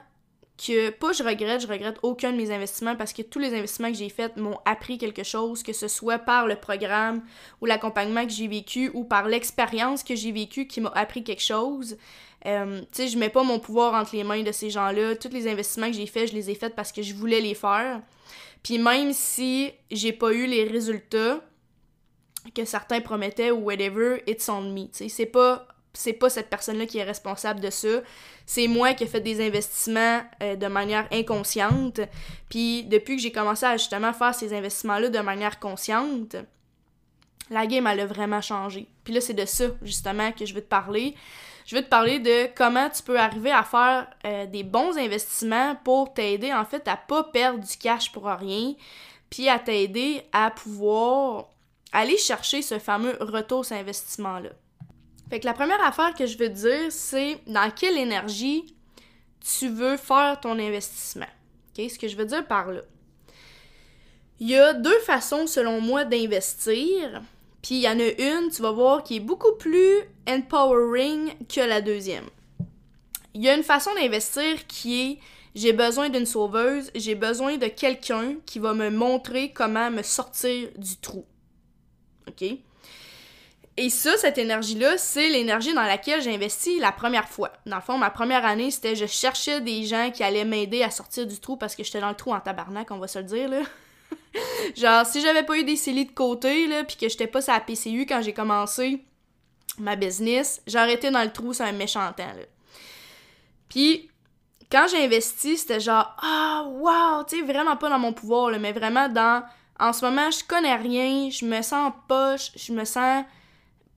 [0.59, 3.91] que, pas je regrette, je regrette aucun de mes investissements parce que tous les investissements
[3.91, 7.23] que j'ai faits m'ont appris quelque chose, que ce soit par le programme
[7.61, 11.41] ou l'accompagnement que j'ai vécu ou par l'expérience que j'ai vécue qui m'a appris quelque
[11.41, 11.97] chose.
[12.45, 15.15] Euh, tu sais, je mets pas mon pouvoir entre les mains de ces gens-là.
[15.15, 17.55] Tous les investissements que j'ai faits, je les ai faits parce que je voulais les
[17.55, 18.01] faire.
[18.61, 21.39] Puis même si j'ai pas eu les résultats
[22.53, 24.87] que certains promettaient ou whatever, it's on me.
[24.87, 28.01] Tu sais, c'est pas c'est pas cette personne-là qui est responsable de ça.
[28.45, 31.99] C'est moi qui ai fait des investissements euh, de manière inconsciente.
[32.49, 36.35] Puis depuis que j'ai commencé à justement faire ces investissements-là de manière consciente,
[37.49, 38.87] la game, elle a vraiment changé.
[39.03, 41.15] Puis là, c'est de ça, justement, que je veux te parler.
[41.65, 45.75] Je veux te parler de comment tu peux arriver à faire euh, des bons investissements
[45.83, 48.73] pour t'aider, en fait, à pas perdre du cash pour rien,
[49.29, 51.49] puis à t'aider à pouvoir
[51.91, 54.49] aller chercher ce fameux retour sur investissement-là.
[55.29, 58.75] Fait que la première affaire que je veux dire, c'est dans quelle énergie
[59.39, 61.27] tu veux faire ton investissement.
[61.77, 62.81] Ce que je veux dire par là.
[64.41, 67.21] Il y a deux façons, selon moi, d'investir.
[67.61, 71.61] Puis il y en a une, tu vas voir, qui est beaucoup plus empowering que
[71.61, 72.25] la deuxième.
[73.33, 75.19] Il y a une façon d'investir qui est
[75.55, 80.69] j'ai besoin d'une sauveuse, j'ai besoin de quelqu'un qui va me montrer comment me sortir
[80.77, 81.25] du trou.
[82.27, 82.59] OK?
[83.81, 87.53] Et ça, cette énergie-là, c'est l'énergie dans laquelle j'ai investi la première fois.
[87.65, 90.91] Dans le fond, ma première année, c'était je cherchais des gens qui allaient m'aider à
[90.91, 93.23] sortir du trou parce que j'étais dans le trou en tabarnak, on va se le
[93.23, 93.61] dire, là.
[94.75, 97.53] Genre, si j'avais pas eu des CELI de côté, là, pis que j'étais pas sur
[97.53, 99.01] la PCU quand j'ai commencé
[99.77, 102.43] ma business, j'aurais été dans le trou sur un méchant temps, là.
[103.69, 104.11] Puis,
[104.69, 108.59] quand j'ai investi, c'était genre, ah, wow, tu sais, vraiment pas dans mon pouvoir, là,
[108.59, 109.41] mais vraiment dans,
[109.79, 113.23] en ce moment, je connais rien, je me sens poche, je me sens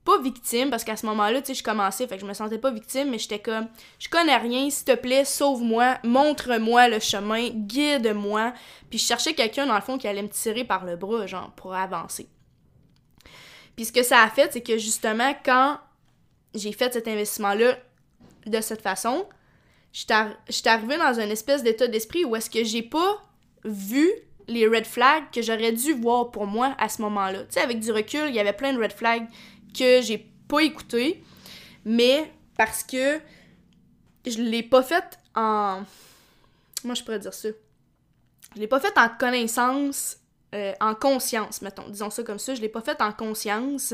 [0.03, 2.57] pas victime parce qu'à ce moment-là, tu sais, je commençais, fait que je me sentais
[2.57, 3.67] pas victime, mais j'étais comme,
[3.99, 8.53] je connais rien, s'il te plaît, sauve-moi, montre-moi le chemin, guide-moi.
[8.89, 11.51] Puis je cherchais quelqu'un, dans le fond, qui allait me tirer par le bras, genre,
[11.51, 12.27] pour avancer.
[13.75, 15.79] Puis ce que ça a fait, c'est que justement, quand
[16.53, 17.77] j'ai fait cet investissement-là
[18.45, 19.25] de cette façon,
[19.93, 23.25] j'étais arrivée dans une espèce d'état d'esprit où est-ce que j'ai pas
[23.63, 24.11] vu
[24.47, 27.43] les red flags que j'aurais dû voir pour moi à ce moment-là.
[27.45, 29.25] Tu sais, avec du recul, il y avait plein de red flags
[29.73, 31.23] que j'ai pas écouté,
[31.85, 33.19] mais parce que
[34.25, 35.83] je l'ai pas fait en.
[36.83, 37.49] Moi, je pourrais dire ça?
[38.55, 40.17] Je l'ai pas fait en connaissance,
[40.53, 41.89] euh, en conscience, mettons.
[41.89, 42.55] Disons ça comme ça.
[42.55, 43.93] Je l'ai pas fait en conscience.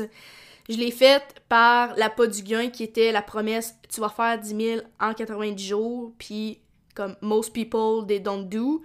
[0.68, 4.38] Je l'ai fait par la pas du gain qui était la promesse tu vas faire
[4.38, 6.60] 10 000 en 90 jours, puis
[6.94, 8.82] comme most people, they don't do.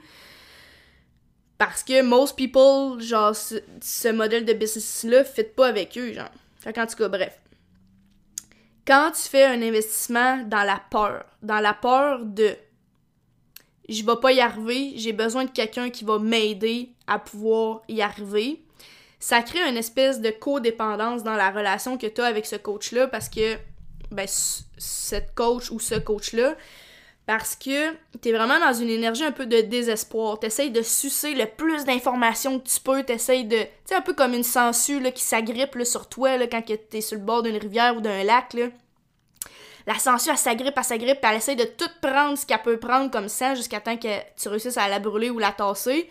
[1.58, 6.31] Parce que most people, genre, ce, ce modèle de business-là, fit pas avec eux, genre.
[6.65, 7.39] Fait en tout cas, bref.
[8.88, 12.56] Quand tu fais un investissement dans la peur, dans la peur de
[13.88, 18.01] je vais pas y arriver, j'ai besoin de quelqu'un qui va m'aider à pouvoir y
[18.01, 18.63] arriver,
[19.19, 23.08] ça crée une espèce de codépendance dans la relation que tu as avec ce coach-là
[23.08, 23.58] parce que
[24.10, 26.56] ben, cette coach ou ce coach-là
[27.26, 30.40] parce que t'es vraiment dans une énergie un peu de désespoir.
[30.40, 33.04] T'essayes de sucer le plus d'informations que tu peux.
[33.04, 33.58] T'essayes de...
[33.58, 37.24] Tu sais, un peu comme une sangsue qui s'agrippe sur toi quand t'es sur le
[37.24, 38.56] bord d'une rivière ou d'un lac.
[39.88, 43.10] La sangsue, elle s'agrippe, elle s'agrippe, elle essaye de tout prendre ce qu'elle peut prendre
[43.10, 46.10] comme ça jusqu'à temps que tu réussisses à la brûler ou la tasser.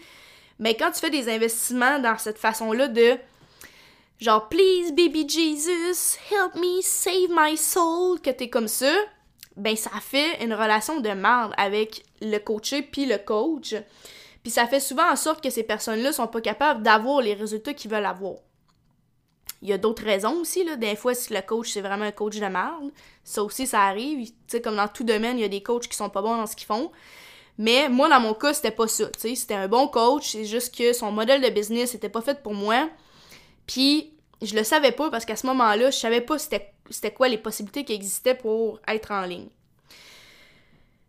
[0.59, 3.17] Mais quand tu fais des investissements dans cette façon-là de
[4.21, 8.95] genre please baby Jesus help me save my soul que t'es comme ça
[9.57, 13.75] ben ça fait une relation de merde avec le coaché puis le coach.
[14.43, 17.75] Puis ça fait souvent en sorte que ces personnes-là sont pas capables d'avoir les résultats
[17.75, 18.37] qu'ils veulent avoir.
[19.63, 20.77] il y a d'autres raisons aussi, là.
[20.77, 24.31] Des fois, si le coach, c'est vraiment un coach de merde, ça aussi, ça arrive.
[24.47, 26.47] Tu comme dans tout domaine, il y a des coachs qui sont pas bons dans
[26.47, 26.91] ce qu'ils font.
[27.57, 29.07] Mais moi, dans mon cas, c'était pas ça.
[29.19, 32.43] Tu c'était un bon coach, c'est juste que son modèle de business était pas fait
[32.43, 32.91] pour moi.
[33.67, 34.14] Puis,
[34.45, 37.85] je le savais pas parce qu'à ce moment-là, je savais pas c'était quoi les possibilités
[37.85, 39.49] qui existaient pour être en ligne.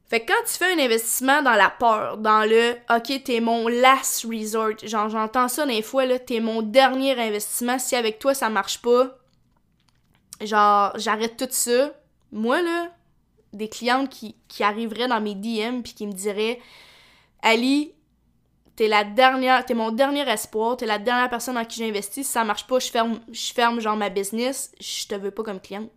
[0.07, 3.67] Fait que quand tu fais un investissement dans la peur, dans le OK, t'es mon
[3.67, 8.49] last resort, genre j'entends ça des fois, t'es mon dernier investissement, si avec toi ça
[8.49, 9.17] marche pas,
[10.41, 11.91] genre j'arrête tout ça.
[12.31, 12.91] Moi là,
[13.51, 16.59] des clientes qui, qui arriveraient dans mes DM puis qui me diraient
[17.41, 17.94] Ali,
[18.75, 22.23] t'es la dernière, t'es mon dernier espoir, t'es la dernière personne en qui j'ai investi,
[22.23, 25.61] si ça marche pas, je ferme, je genre ma business, je te veux pas comme
[25.61, 25.91] cliente.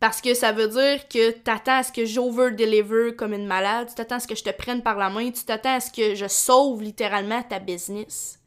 [0.00, 3.94] Parce que ça veut dire que t'attends à ce que j'over-deliver comme une malade, tu
[3.94, 6.14] t'attends à ce que je te prenne par la main, tu t'attends à ce que
[6.14, 8.38] je sauve littéralement ta business.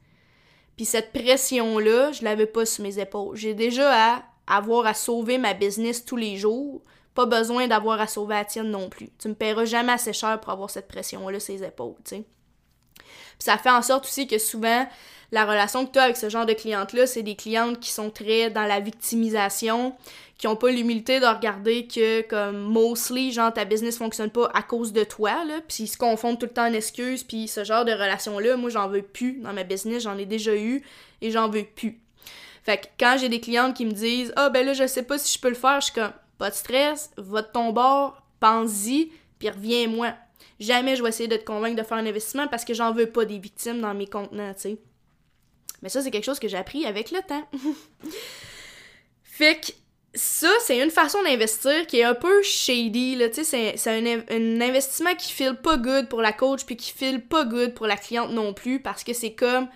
[0.78, 3.36] Puis cette pression-là, je l'avais pas sur mes épaules.
[3.36, 6.82] J'ai déjà à avoir à sauver ma business tous les jours.
[7.13, 9.10] Pas besoin d'avoir à sauver la tienne non plus.
[9.19, 12.26] Tu me paieras jamais assez cher pour avoir cette pression-là sur les épaules, tu sais.
[13.42, 14.88] Ça fait en sorte aussi que souvent,
[15.32, 18.12] la relation que tu as avec ce genre de clientes-là, c'est des clientes qui sont
[18.12, 19.96] très dans la victimisation,
[20.38, 24.62] qui ont pas l'humilité de regarder que, comme, mostly, genre, ta business fonctionne pas à
[24.62, 27.64] cause de toi, là, puis ils se confondent tout le temps en excuses, puis ce
[27.64, 30.84] genre de relation-là, moi, j'en veux plus dans ma business, j'en ai déjà eu,
[31.22, 32.00] et j'en veux plus.
[32.64, 35.18] Fait que quand j'ai des clientes qui me disent «Ah, ben là, je sais pas
[35.18, 38.22] si je peux le faire», je suis comme «Pas de stress, va de ton bord,
[38.40, 40.14] pense-y, puis reviens-moi.»
[40.60, 43.08] Jamais je vais essayer de te convaincre de faire un investissement parce que j'en veux
[43.08, 44.78] pas des victimes dans mes contenants, tu sais.
[45.82, 47.44] Mais ça, c'est quelque chose que j'ai appris avec le temps.
[49.24, 49.72] fait que
[50.14, 54.24] ça, c'est une façon d'investir qui est un peu shady, là, tu sais, c'est un,
[54.30, 57.88] un, investissement qui file pas good pour la coach, puis qui file pas good pour
[57.88, 59.68] la cliente non plus, parce que c'est comme,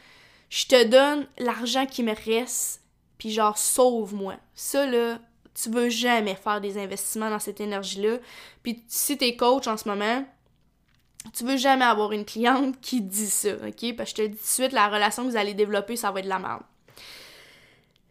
[0.50, 2.82] je te donne l'argent qui me reste,
[3.18, 4.36] puis genre, sauve-moi.
[4.54, 5.20] Ça, là,
[5.54, 8.18] tu veux jamais faire des investissements dans cette énergie-là.
[8.62, 10.26] Puis si t'es coach en ce moment,
[11.34, 13.96] tu veux jamais avoir une cliente qui dit ça, ok?
[13.96, 16.12] Parce que je te dis tout de suite, la relation que vous allez développer, ça
[16.12, 16.62] va être de la merde.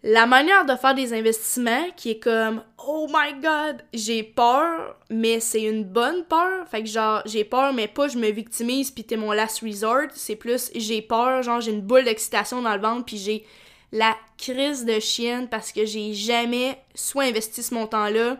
[0.07, 5.41] La manière de faire des investissements qui est comme Oh my god, j'ai peur, mais
[5.41, 6.69] c'est une bonne peur.
[6.69, 10.09] Fait que genre, j'ai peur, mais pas je me victimise puis t'es mon last resort.
[10.15, 13.47] C'est plus j'ai peur, genre j'ai une boule d'excitation dans le ventre puis j'ai
[13.93, 18.37] la crise de chienne parce que j'ai jamais soit investi ce montant-là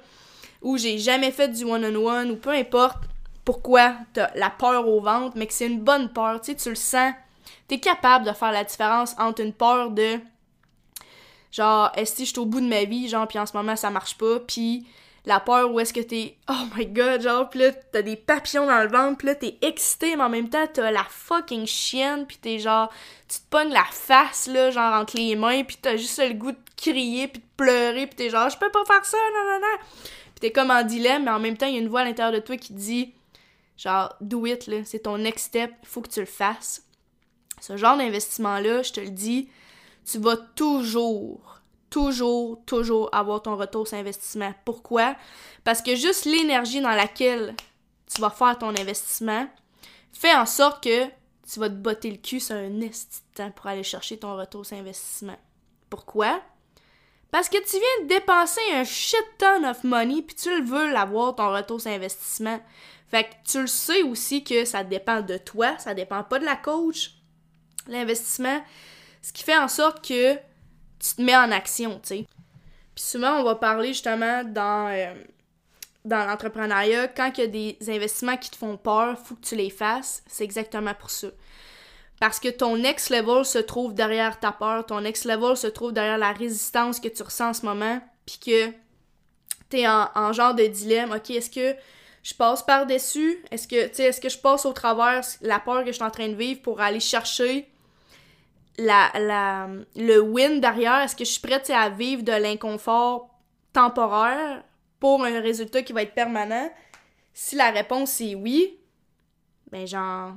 [0.61, 3.05] ou j'ai jamais fait du one-on-one ou peu importe
[3.45, 6.69] pourquoi t'as la peur au ventre, mais que c'est une bonne peur, tu sais, tu
[6.71, 7.13] le sens.
[7.69, 10.19] T'es capable de faire la différence entre une peur de
[11.53, 13.77] genre, est-ce que je suis au bout de ma vie, genre, puis en ce moment
[13.77, 14.87] ça marche pas, puis
[15.27, 18.67] la peur où est-ce que t'es, oh my god, genre, pis là, t'as des papillons
[18.67, 22.27] dans le ventre, pis là, t'es excité, mais en même temps, t'as la fucking chienne,
[22.27, 22.91] pis t'es genre,
[23.29, 26.53] tu te pognes la face, là, genre, entre les mains, pis t'as juste le goût
[26.53, 29.61] de crier, pis de pleurer, pis t'es genre, je peux pas faire ça, non, non,
[29.61, 29.79] non.
[30.35, 32.05] Pis t'es comme en dilemme, mais en même temps, il y a une voix à
[32.05, 33.15] l'intérieur de toi qui dit,
[33.77, 34.85] Genre, do it, là.
[34.85, 35.73] C'est ton next step.
[35.83, 36.87] Il faut que tu le fasses.
[37.61, 39.49] Ce genre d'investissement-là, je te le dis,
[40.05, 41.61] tu vas toujours,
[41.91, 44.53] toujours, toujours avoir ton retour sur investissement.
[44.65, 45.17] Pourquoi?
[45.65, 47.55] Parce que juste l'énergie dans laquelle
[48.13, 49.49] tu vas faire ton investissement
[50.13, 51.07] fait en sorte que
[51.51, 54.77] tu vas te botter le cul sur un instant pour aller chercher ton retour sur
[54.77, 55.37] investissement.
[55.91, 56.41] Pourquoi?
[57.31, 60.93] Parce que tu viens de dépenser un shit ton of money puis tu le veux
[60.93, 62.61] l'avoir ton retour sur investissement.
[63.09, 66.45] Fait que tu le sais aussi que ça dépend de toi, ça dépend pas de
[66.45, 67.13] la coach.
[67.87, 68.63] L'investissement,
[69.23, 72.27] ce qui fait en sorte que tu te mets en action, tu sais.
[72.95, 75.15] Puis souvent, on va parler justement dans, euh,
[76.05, 79.57] dans l'entrepreneuriat, quand il y a des investissements qui te font peur, faut que tu
[79.57, 80.23] les fasses.
[80.27, 81.29] C'est exactement pour ça.
[82.21, 85.93] Parce que ton next level se trouve derrière ta peur, ton next level se trouve
[85.93, 88.73] derrière la résistance que tu ressens en ce moment, puis que
[89.69, 91.77] t'es en, en genre de dilemme, ok, est-ce que
[92.25, 93.45] je passe par-dessus?
[93.51, 96.29] Est-ce que, est-ce que je passe au travers la peur que je suis en train
[96.29, 97.71] de vivre pour aller chercher
[98.79, 101.01] le win derrière?
[101.01, 103.29] Est-ce que je suis prête à vivre de l'inconfort
[103.75, 104.65] temporaire
[104.99, 106.73] pour un résultat qui va être permanent?
[107.35, 108.79] Si la réponse est oui,
[109.71, 110.33] ben genre,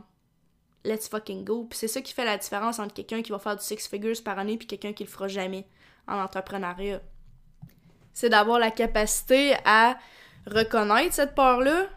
[0.83, 1.67] let's fucking go.
[1.69, 4.21] Puis c'est ça qui fait la différence entre quelqu'un qui va faire du six figures
[4.25, 5.65] par année puis quelqu'un qui le fera jamais
[6.05, 6.99] en entrepreneuriat.
[8.13, 9.97] C'est d'avoir la capacité à
[10.47, 11.87] reconnaître cette peur-là,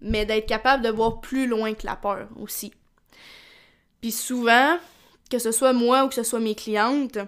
[0.00, 2.72] mais d'être capable de voir plus loin que la peur aussi.
[4.00, 4.78] Puis souvent,
[5.30, 7.18] que ce soit moi ou que ce soit mes clientes,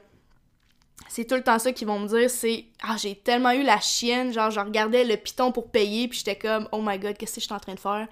[1.09, 3.81] c'est tout le temps ça qu'ils vont me dire, c'est «Ah, j'ai tellement eu la
[3.81, 7.35] chienne, genre, je regardais le piton pour payer, puis j'étais comme «Oh my God, qu'est-ce
[7.37, 8.09] que je suis en train de faire?»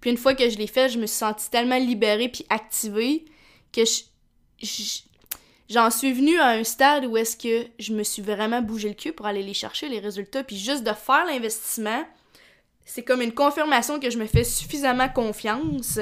[0.00, 3.24] Puis une fois que je l'ai fait, je me suis sentie tellement libérée puis activée
[3.72, 4.02] que je,
[5.72, 8.94] j'en suis venue à un stade où est-ce que je me suis vraiment bougé le
[8.94, 12.04] cul pour aller les chercher, les résultats, puis juste de faire l'investissement,
[12.84, 15.98] c'est comme une confirmation que je me fais suffisamment confiance,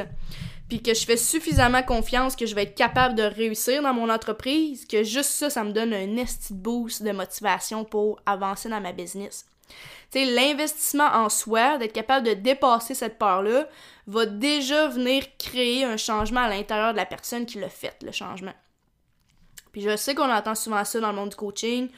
[0.69, 4.11] puis que je fais suffisamment confiance que je vais être capable de réussir dans mon
[4.11, 8.81] entreprise, que juste ça, ça me donne un esti boost de motivation pour avancer dans
[8.81, 9.47] ma business.
[10.11, 13.69] Tu l'investissement en soi, d'être capable de dépasser cette peur-là,
[14.09, 18.11] va déjà venir créer un changement à l'intérieur de la personne qui l'a fait, le
[18.11, 18.55] changement.
[19.73, 21.89] Puis je sais qu'on entend souvent ça dans le monde du coaching,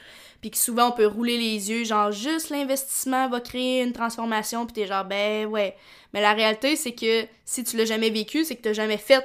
[0.41, 4.67] puis que souvent on peut rouler les yeux, genre juste l'investissement va créer une transformation,
[4.67, 5.77] puis t'es genre ben ouais.
[6.13, 9.25] Mais la réalité c'est que si tu l'as jamais vécu, c'est que t'as jamais fait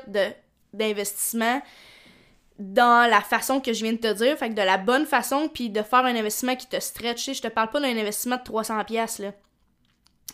[0.73, 1.61] d'investissement
[2.59, 5.47] dans la façon que je viens de te dire, fait que de la bonne façon,
[5.47, 7.31] puis de faire un investissement qui te stretch.
[7.31, 9.31] Je te parle pas d'un investissement de 300 pièces là.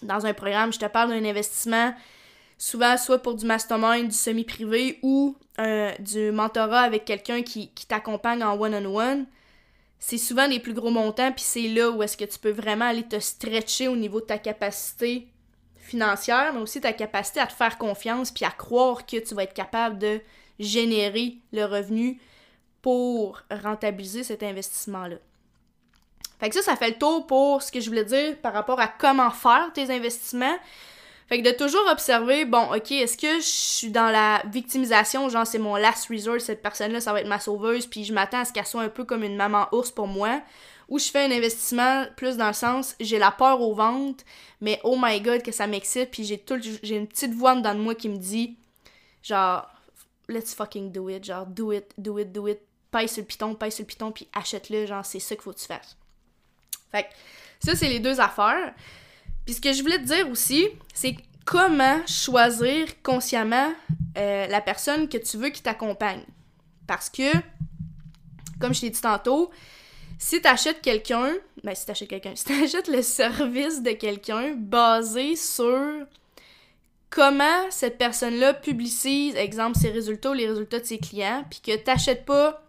[0.01, 1.93] Dans un programme, je te parle d'un investissement
[2.63, 8.41] souvent soit pour du mastermind, du semi-privé ou euh, du mentorat avec quelqu'un qui, t'accompagne
[8.41, 9.25] en one-on-one.
[9.99, 12.85] C'est souvent des plus gros montants, puis c'est là où est-ce que tu peux vraiment
[12.85, 15.27] aller te stretcher au niveau de ta capacité
[15.75, 19.43] financière, mais aussi ta capacité à te faire confiance, puis à croire que tu vas
[19.43, 20.21] être capable de
[20.57, 22.21] générer le revenu
[22.81, 25.17] pour rentabiliser cet investissement-là.
[26.39, 28.79] Fait que ça, ça fait le tour pour ce que je voulais dire par rapport
[28.79, 30.57] à comment faire tes investissements.
[31.27, 35.47] Fait que de toujours observer, bon, ok, est-ce que je suis dans la victimisation, genre
[35.47, 38.45] c'est mon last resort, cette personne-là, ça va être ma sauveuse, puis je m'attends à
[38.45, 40.41] ce qu'elle soit un peu comme une maman ours pour moi,
[40.89, 44.25] ou je fais un investissement plus dans le sens, j'ai la peur aux ventes,
[44.59, 47.75] mais oh my god que ça m'excite, puis j'ai tout, j'ai une petite voix dans
[47.75, 48.57] moi qui me dit,
[49.21, 49.67] genre,
[50.27, 52.59] let's fucking do it, genre, do it, do it, do it,
[52.91, 55.53] paye sur le piton, paye sur le piton, puis achète-le, genre, c'est ça qu'il faut
[55.53, 55.97] que tu fasses.
[56.91, 57.09] Fait que
[57.65, 58.73] ça, c'est les deux affaires.
[59.45, 63.73] Puis ce que je voulais te dire aussi, c'est comment choisir consciemment
[64.17, 66.23] euh, la personne que tu veux qui t'accompagne.
[66.87, 67.31] Parce que,
[68.59, 69.51] comme je t'ai dit tantôt,
[70.17, 73.91] si tu achètes quelqu'un, ben si tu achètes quelqu'un, si tu achètes le service de
[73.91, 76.05] quelqu'un basé sur
[77.09, 81.75] comment cette personne-là publicise, exemple, ses résultats ou les résultats de ses clients, puis que
[81.75, 82.65] tu n'achètes pas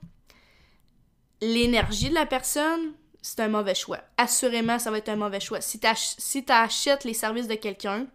[1.40, 2.92] l'énergie de la personne,
[3.26, 4.00] c'est un mauvais choix.
[4.18, 5.62] Assurément, ça va être un mauvais choix.
[5.62, 8.06] Si tu achètes les services de quelqu'un,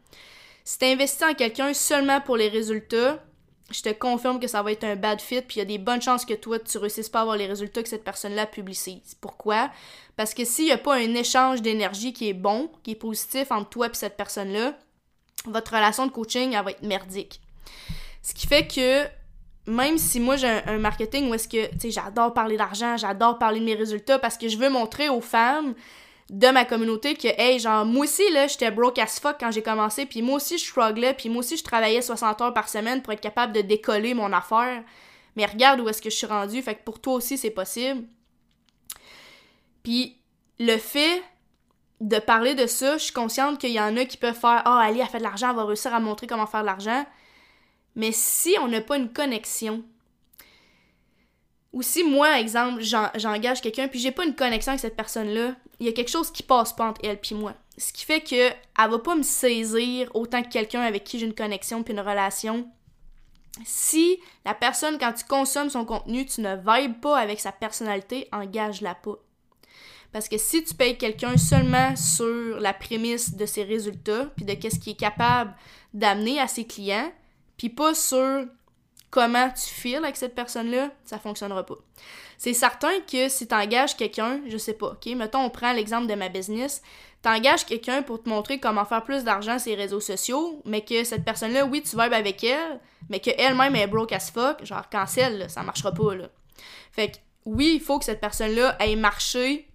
[0.63, 3.17] si tu investis en quelqu'un seulement pour les résultats,
[3.71, 5.79] je te confirme que ça va être un bad fit, puis il y a des
[5.79, 9.15] bonnes chances que toi, tu réussisses pas à avoir les résultats que cette personne-là publicise.
[9.19, 9.71] Pourquoi?
[10.15, 13.51] Parce que s'il n'y a pas un échange d'énergie qui est bon, qui est positif
[13.51, 14.77] entre toi et cette personne-là,
[15.45, 17.41] votre relation de coaching, elle va être merdique.
[18.21, 19.07] Ce qui fait que
[19.69, 23.37] même si moi j'ai un, marketing où est-ce que, tu sais, j'adore parler d'argent, j'adore
[23.37, 25.75] parler de mes résultats parce que je veux montrer aux femmes
[26.29, 29.63] de ma communauté que, hey, genre, moi aussi, là, j'étais broke as fuck quand j'ai
[29.63, 33.01] commencé, puis moi aussi, je strugglais, puis moi aussi, je travaillais 60 heures par semaine
[33.01, 34.83] pour être capable de décoller mon affaire.
[35.35, 38.03] Mais regarde où est-ce que je suis rendue, fait que pour toi aussi, c'est possible.
[39.83, 40.17] Puis
[40.59, 41.23] le fait
[42.01, 44.77] de parler de ça, je suis consciente qu'il y en a qui peuvent faire Ah,
[44.77, 47.05] oh, Ali a fait de l'argent, elle va réussir à montrer comment faire de l'argent.
[47.99, 49.83] Mais si on n'a pas une connexion,
[51.73, 55.85] ou si moi, exemple, j'engage quelqu'un puis j'ai pas une connexion avec cette personne-là, il
[55.85, 57.55] y a quelque chose qui passe pas entre elle puis moi.
[57.77, 61.25] Ce qui fait que elle va pas me saisir autant que quelqu'un avec qui j'ai
[61.25, 62.71] une connexion puis une relation.
[63.65, 68.29] Si la personne, quand tu consommes son contenu, tu ne vibes pas avec sa personnalité,
[68.31, 69.17] engage-la pas.
[70.13, 74.53] Parce que si tu payes quelqu'un seulement sur la prémisse de ses résultats, puis de
[74.53, 75.53] qu'est-ce qu'il est capable
[75.93, 77.11] d'amener à ses clients,
[77.59, 78.45] puis pas sur
[79.11, 81.75] comment tu files avec cette personne-là, ça fonctionnera pas.
[82.37, 86.07] C'est certain que si tu engages quelqu'un, je sais pas, ok, mettons on prend l'exemple
[86.07, 86.81] de ma business,
[87.21, 90.85] tu engages quelqu'un pour te montrer comment faire plus d'argent sur les réseaux sociaux, mais
[90.85, 94.89] que cette personne-là, oui, tu vibes avec elle, mais qu'elle-même est broke as fuck, genre
[94.89, 96.29] cancel, là, ça marchera pas, là.
[96.93, 99.67] Fait que, oui, il faut que cette personne-là ait marché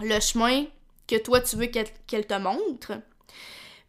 [0.00, 0.64] le chemin
[1.06, 2.92] que toi tu veux qu'elle te montre,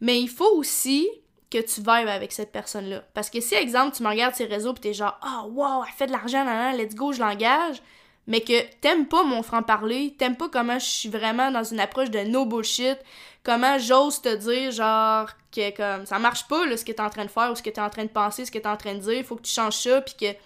[0.00, 1.08] mais il faut aussi
[1.50, 3.02] que tu vibes avec cette personne-là.
[3.12, 5.84] Parce que si, exemple, tu me regardes ses réseaux pis t'es genre, ah, oh, wow,
[5.86, 7.82] elle fait de l'argent, let's go, je l'engage,
[8.26, 12.10] mais que t'aimes pas mon franc-parler, t'aimes pas comment je suis vraiment dans une approche
[12.10, 12.98] de no bullshit,
[13.42, 17.10] comment j'ose te dire, genre, que comme ça marche pas, là, ce que t'es en
[17.10, 18.76] train de faire ou ce que t'es en train de penser, ce que t'es en
[18.76, 20.38] train de dire, faut que tu changes ça, puis que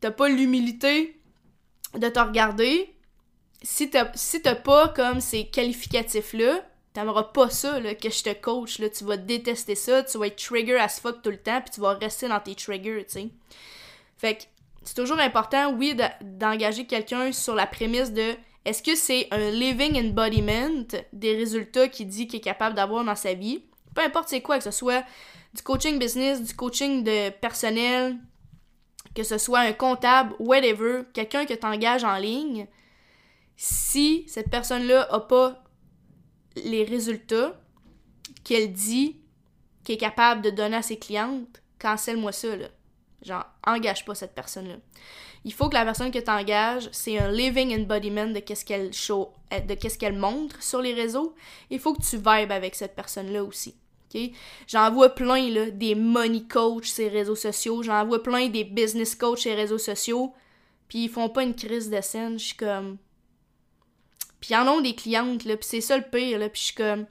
[0.00, 1.18] t'as pas l'humilité
[1.94, 2.94] de te regarder.
[3.62, 6.60] Si t'as si pas comme ces qualificatifs-là,
[6.94, 8.88] T'aimeras pas ça, là, que je te coach, là.
[8.88, 11.80] Tu vas détester ça, tu vas être trigger as fuck tout le temps, puis tu
[11.80, 13.28] vas rester dans tes triggers, tu sais.
[14.16, 14.42] Fait que
[14.84, 18.34] c'est toujours important, oui, d'engager quelqu'un sur la prémisse de
[18.64, 23.16] est-ce que c'est un living embodiment des résultats qu'il dit qu'il est capable d'avoir dans
[23.16, 23.62] sa vie?
[23.94, 25.04] Peu importe c'est quoi, que ce soit
[25.52, 28.16] du coaching business, du coaching de personnel,
[29.14, 32.66] que ce soit un comptable, whatever, quelqu'un que tu engages en ligne,
[33.56, 35.63] si cette personne-là n'a pas
[36.56, 37.60] les résultats
[38.44, 39.16] qu'elle dit
[39.84, 42.68] qu'elle est capable de donner à ses clientes, cancelle-moi ça, là.
[43.22, 44.76] Genre, engage pas cette personne-là.
[45.44, 48.42] Il faut que la personne que tu engages, c'est un living embodiment de
[48.92, 51.34] show, euh, qu'elle montre sur les réseaux.
[51.70, 53.74] Il faut que tu vibes avec cette personne-là aussi.
[54.66, 57.82] J'en vois plein, là, des money coach les réseaux sociaux.
[57.82, 60.32] J'en vois plein des business coach les réseaux sociaux.
[60.88, 62.38] Puis ils font pas une crise de scène.
[62.38, 62.98] Je suis comme.
[64.44, 65.56] Puis ils en ont des clientes, là.
[65.56, 66.50] Puis c'est ça le pire, là.
[66.50, 67.06] Puis je suis comme.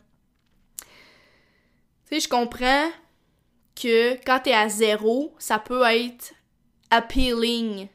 [0.77, 0.85] Tu
[2.09, 2.91] sais, je comprends
[3.75, 6.31] que quand t'es à zéro, ça peut être
[6.91, 7.87] appealing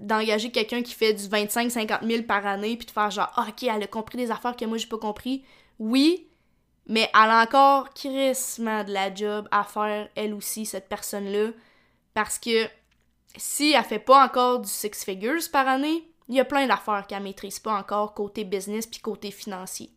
[0.00, 3.62] d'engager quelqu'un qui fait du 25-50 000 par année puis de faire genre, ah, ok,
[3.62, 5.46] elle a compris des affaires que moi j'ai pas compris.
[5.78, 6.28] Oui,
[6.86, 11.52] mais elle a encore crissement de la job à faire, elle aussi, cette personne-là.
[12.12, 12.68] Parce que
[13.38, 17.06] si elle fait pas encore du six figures par année, il y a plein d'affaires
[17.06, 19.90] qu'elle maîtrise pas encore côté business puis côté financier.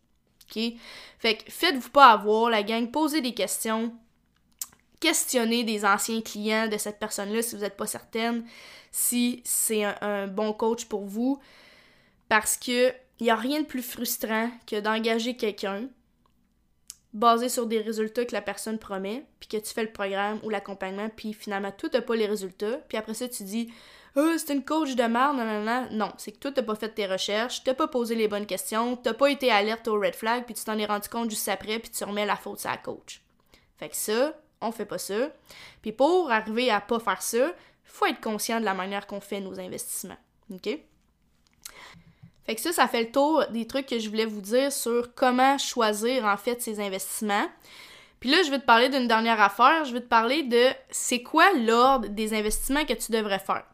[0.44, 0.74] OK?
[1.22, 3.94] Que faites-vous pas avoir, la gang, posez des questions.
[5.00, 8.44] Questionnez des anciens clients de cette personne-là si vous n'êtes pas certaine
[8.90, 11.40] si c'est un, bon coach pour vous.
[12.28, 15.88] Parce que il n'y a rien de plus frustrant que d'engager quelqu'un
[17.12, 20.50] basé sur des résultats que la personne promet, puis que tu fais le programme ou
[20.50, 23.72] l'accompagnement, puis finalement, tout n'a pas les résultats, puis après ça, tu dis
[24.18, 25.88] oh, c'est une coach de merde, non, non, non.
[25.90, 28.96] Non, c'est que toi, t'as pas fait tes recherches, t'as pas posé les bonnes questions,
[28.96, 31.78] t'as pas été alerte au red flag, puis tu t'en es rendu compte juste après,
[31.78, 33.22] puis tu remets la faute sur la coach.
[33.78, 35.30] Fait que ça, on fait pas ça.
[35.82, 37.52] Puis pour arriver à pas faire ça,
[37.84, 40.18] faut être conscient de la manière qu'on fait nos investissements.
[40.52, 40.78] OK?
[42.44, 45.14] Fait que ça, ça fait le tour des trucs que je voulais vous dire sur
[45.14, 47.46] comment choisir en fait ces investissements.
[48.20, 49.84] Puis là, je vais te parler d'une dernière affaire.
[49.84, 53.64] Je vais te parler de c'est quoi l'ordre des investissements que tu devrais faire.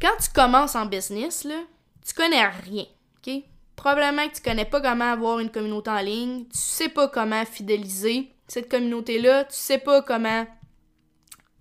[0.00, 1.60] Quand tu commences en business, là,
[2.06, 2.84] tu connais rien.
[3.18, 3.42] OK?
[3.74, 7.44] Probablement que tu connais pas comment avoir une communauté en ligne, tu sais pas comment
[7.44, 10.46] fidéliser cette communauté-là, tu sais pas comment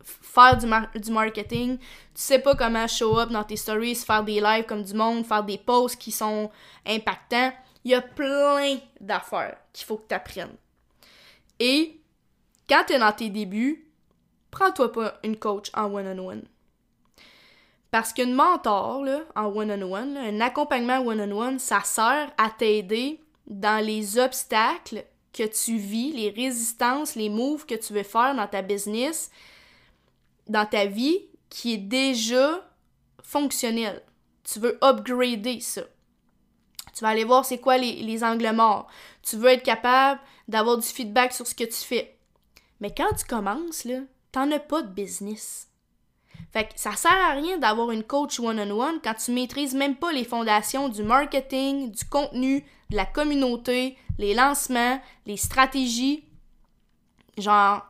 [0.03, 4.65] faire du, marketing, tu sais pas comment show up dans tes stories, faire des lives
[4.65, 6.49] comme du monde, faire des posts qui sont
[6.85, 7.51] impactants.
[7.83, 10.55] Il y a plein d'affaires qu'il faut que tu apprennes.
[11.59, 11.99] Et
[12.69, 13.91] quand tu es dans tes débuts,
[14.51, 16.43] prends-toi pas une coach en one-on-one.
[17.91, 24.19] Parce qu'une mentor là, en one-on-one, un accompagnement one-on-one, ça sert à t'aider dans les
[24.19, 29.31] obstacles que tu vis, les résistances, les moves que tu veux faire dans ta business,
[30.47, 32.67] dans ta vie qui est déjà
[33.23, 34.01] fonctionnel.
[34.43, 35.83] Tu veux upgrader ça.
[36.93, 38.87] Tu vas aller voir c'est quoi les, les angles morts.
[39.21, 42.17] Tu veux être capable d'avoir du feedback sur ce que tu fais.
[42.79, 43.99] Mais quand tu commences, là,
[44.31, 45.66] t'en as pas de business.
[46.51, 50.11] Fait que ça sert à rien d'avoir une coach one-on-one quand tu maîtrises même pas
[50.11, 56.23] les fondations du marketing, du contenu, de la communauté, les lancements, les stratégies.
[57.37, 57.85] Genre,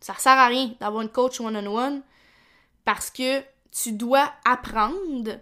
[0.00, 2.02] ça sert à rien d'avoir une coach one-on-one
[2.84, 3.40] parce que
[3.70, 5.38] tu dois apprendre.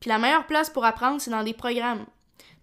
[0.00, 2.06] Puis la meilleure place pour apprendre, c'est dans des programmes.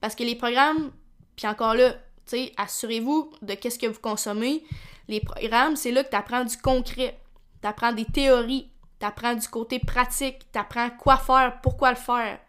[0.01, 0.91] Parce que les programmes,
[1.35, 4.63] puis encore là, tu sais, assurez-vous de qu'est-ce que vous consommez.
[5.07, 7.19] Les programmes, c'est là que tu apprends du concret.
[7.61, 8.71] Tu apprends des théories.
[9.05, 10.51] Tu apprends du côté pratique.
[10.51, 12.39] Tu apprends quoi faire, pourquoi le faire.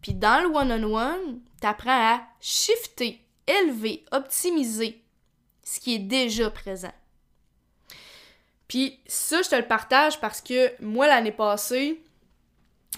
[0.00, 5.02] Puis dans le one-on-one, tu apprends à shifter, élever, optimiser
[5.64, 6.92] ce qui est déjà présent.
[8.68, 12.00] Puis ça, je te le partage parce que moi, l'année passée,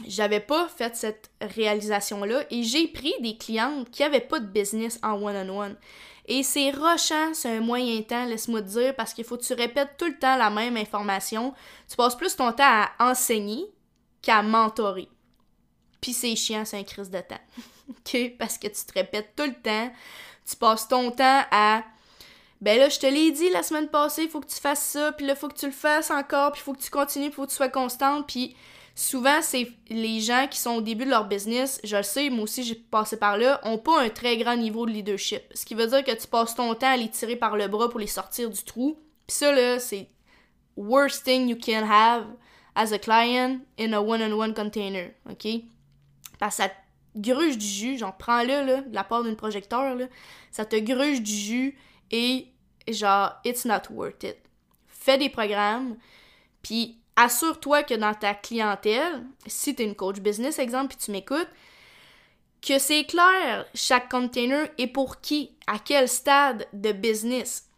[0.07, 5.01] j'avais pas fait cette réalisation-là et j'ai pris des clientes qui avaient pas de business
[5.03, 5.77] en one-on-one.
[6.27, 9.53] Et c'est rochant, c'est un moyen temps, laisse-moi te dire, parce qu'il faut que tu
[9.53, 11.53] répètes tout le temps la même information.
[11.89, 13.67] Tu passes plus ton temps à enseigner
[14.23, 15.09] qu'à mentorer.
[16.01, 17.41] Puis c'est chiant, c'est un crise de temps.
[17.91, 18.37] OK?
[18.39, 19.93] Parce que tu te répètes tout le temps.
[20.49, 21.83] Tu passes ton temps à
[22.61, 25.13] ben là, je te l'ai dit la semaine passée, il faut que tu fasses ça,
[25.13, 27.27] puis là, il faut que tu le fasses encore, puis il faut que tu continues,
[27.27, 28.57] puis il faut que tu sois constante, puis
[28.95, 32.45] souvent, c'est les gens qui sont au début de leur business, je le sais, moi
[32.45, 35.43] aussi, j'ai passé par là, ont pas un très grand niveau de leadership.
[35.55, 37.89] Ce qui veut dire que tu passes ton temps à les tirer par le bras
[37.89, 38.97] pour les sortir du trou.
[39.27, 40.09] Puis ça, là, c'est
[40.77, 42.25] worst thing you can have
[42.75, 45.47] as a client in a one-on-one container, OK?
[46.39, 46.75] Parce que ça te
[47.17, 50.07] gruge du jus, genre, prends-le, là, de la part d'une projecteur, là,
[50.51, 51.79] ça te gruge du jus
[52.11, 52.49] et
[52.89, 54.37] genre, it's not worth it.
[54.87, 55.97] Fais des programmes,
[56.63, 61.11] puis assure-toi que dans ta clientèle, si tu es une coach business, exemple, puis tu
[61.11, 61.49] m'écoutes,
[62.61, 67.69] que c'est clair chaque container est pour qui, à quel stade de business.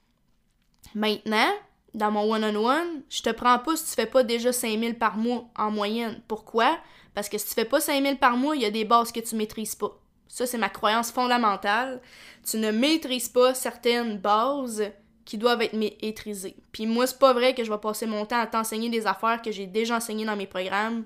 [0.95, 1.53] Maintenant,
[1.95, 5.47] dans mon one-on-one, je te prends pas si tu fais pas déjà 5000 par mois
[5.57, 6.23] en moyenne.
[6.29, 6.79] Pourquoi?
[7.15, 9.21] Parce que si tu fais pas 5000 par mois, il y a des bases que
[9.21, 9.99] tu maîtrises pas.
[10.29, 12.01] Ça, c'est ma croyance fondamentale.
[12.49, 14.91] Tu ne maîtrises pas certaines bases
[15.27, 16.57] qui doivent être maîtrisées.
[16.73, 19.43] Puis moi, c'est pas vrai que je vais passer mon temps à t'enseigner des affaires
[19.43, 21.05] que j'ai déjà enseignées dans mes programmes.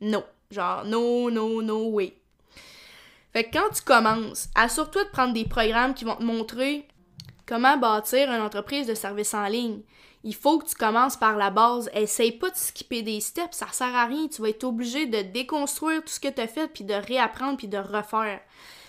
[0.00, 0.24] Non.
[0.50, 2.14] Genre, no, no, no way.
[3.32, 6.88] Fait que quand tu commences, assure-toi de prendre des programmes qui vont te montrer
[7.46, 9.82] comment bâtir une entreprise de services en ligne.
[10.24, 11.90] Il faut que tu commences par la base.
[11.92, 14.28] Essaye pas de skipper des steps, ça sert à rien.
[14.28, 17.58] Tu vas être obligé de déconstruire tout ce que tu as fait, puis de réapprendre,
[17.58, 18.40] puis de refaire.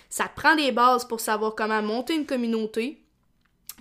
[0.08, 3.00] Ça te prend des bases pour savoir comment monter une communauté,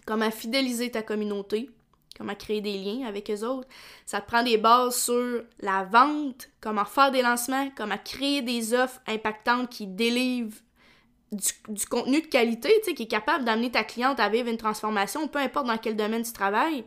[0.06, 1.70] comment fidéliser ta communauté,
[2.18, 3.68] comment créer des liens avec les autres.
[4.06, 8.74] Ça te prend des bases sur la vente, comment faire des lancements, comment créer des
[8.74, 10.58] offres impactantes qui délivrent
[11.32, 14.58] du, contenu de qualité, tu sais, qui est capable d'amener ta cliente à vivre une
[14.58, 16.86] transformation, peu importe dans quel domaine tu travailles.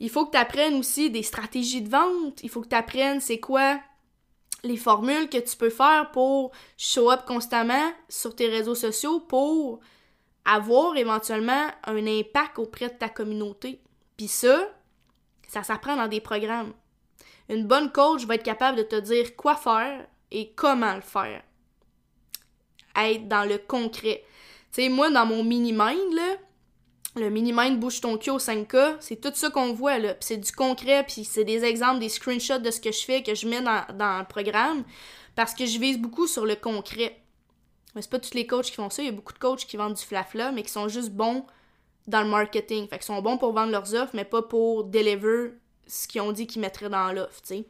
[0.00, 2.42] Il faut que tu apprennes aussi des stratégies de vente.
[2.42, 3.80] Il faut que tu apprennes c'est quoi
[4.62, 9.80] les formules que tu peux faire pour show up constamment sur tes réseaux sociaux pour
[10.44, 13.80] avoir éventuellement un impact auprès de ta communauté.
[14.16, 14.68] Puis ça,
[15.48, 16.72] ça s'apprend dans des programmes.
[17.48, 21.42] Une bonne coach va être capable de te dire quoi faire et comment le faire.
[22.96, 24.24] Être dans le concret.
[24.72, 26.38] Tu sais, moi, dans mon mini-mind,
[27.16, 30.14] le mini-mind bouge ton cul au 5K, c'est tout ça qu'on voit, là.
[30.14, 33.22] Puis c'est du concret, puis c'est des exemples, des screenshots de ce que je fais,
[33.22, 34.84] que je mets dans, dans le programme,
[35.36, 37.20] parce que je vise beaucoup sur le concret.
[37.94, 39.66] Mais c'est pas tous les coachs qui font ça, il y a beaucoup de coachs
[39.66, 41.44] qui vendent du flafla, mais qui sont juste bons
[42.06, 42.88] dans le marketing.
[42.88, 45.52] Fait qu'ils sont bons pour vendre leurs offres, mais pas pour deliver
[45.86, 47.64] ce qu'ils ont dit qu'ils mettraient dans l'offre, tu sais.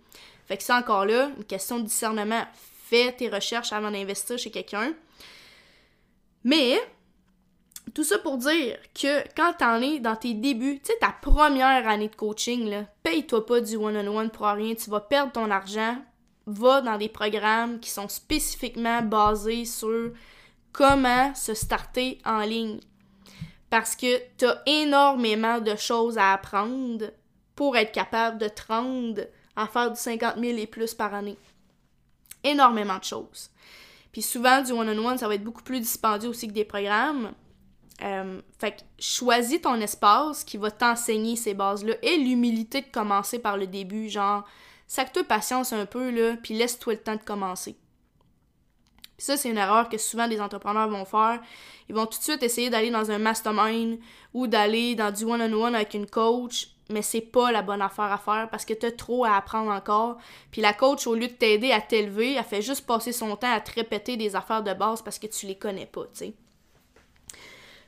[0.47, 2.45] Fait que c'est encore là, une question de discernement.
[2.85, 4.95] Fais tes recherches avant d'investir chez quelqu'un.
[6.45, 6.79] Mais,
[7.95, 11.89] tout ça pour dire que quand t'en es dans tes débuts, tu sais, ta première
[11.89, 15.97] année de coaching, paye-toi pas du one-on-one pour rien, tu vas perdre ton argent.
[16.47, 20.13] Va dans des programmes qui sont spécifiquement basés sur
[20.73, 22.81] comment se starter en ligne
[23.75, 27.07] parce que tu as énormément de choses à apprendre
[27.57, 29.23] pour être capable de te rendre
[29.57, 31.37] à faire du 50 000 et plus par année.
[32.45, 33.51] Énormément de choses.
[34.13, 37.33] Puis souvent, du one-on-one, ça va être beaucoup plus dispendieux aussi que des programmes.
[38.05, 43.41] Euh, fait que choisis ton espace qui va t'enseigner ces bases-là et l'humilité de commencer
[43.41, 44.09] par le début.
[44.09, 44.45] Genre,
[44.87, 47.77] sac-toi patience un peu, là, puis laisse-toi le temps de commencer
[49.25, 51.41] ça, c'est une erreur que souvent des entrepreneurs vont faire.
[51.89, 53.99] Ils vont tout de suite essayer d'aller dans un mastermind
[54.33, 58.19] ou d'aller dans du one-on-one avec une coach, mais c'est pas la bonne affaire à
[58.19, 60.19] faire parce que t'as trop à apprendre encore.
[60.51, 63.53] Puis la coach, au lieu de t'aider à t'élever, elle fait juste passer son temps
[63.53, 66.35] à te répéter des affaires de base parce que tu les connais pas, tu sais.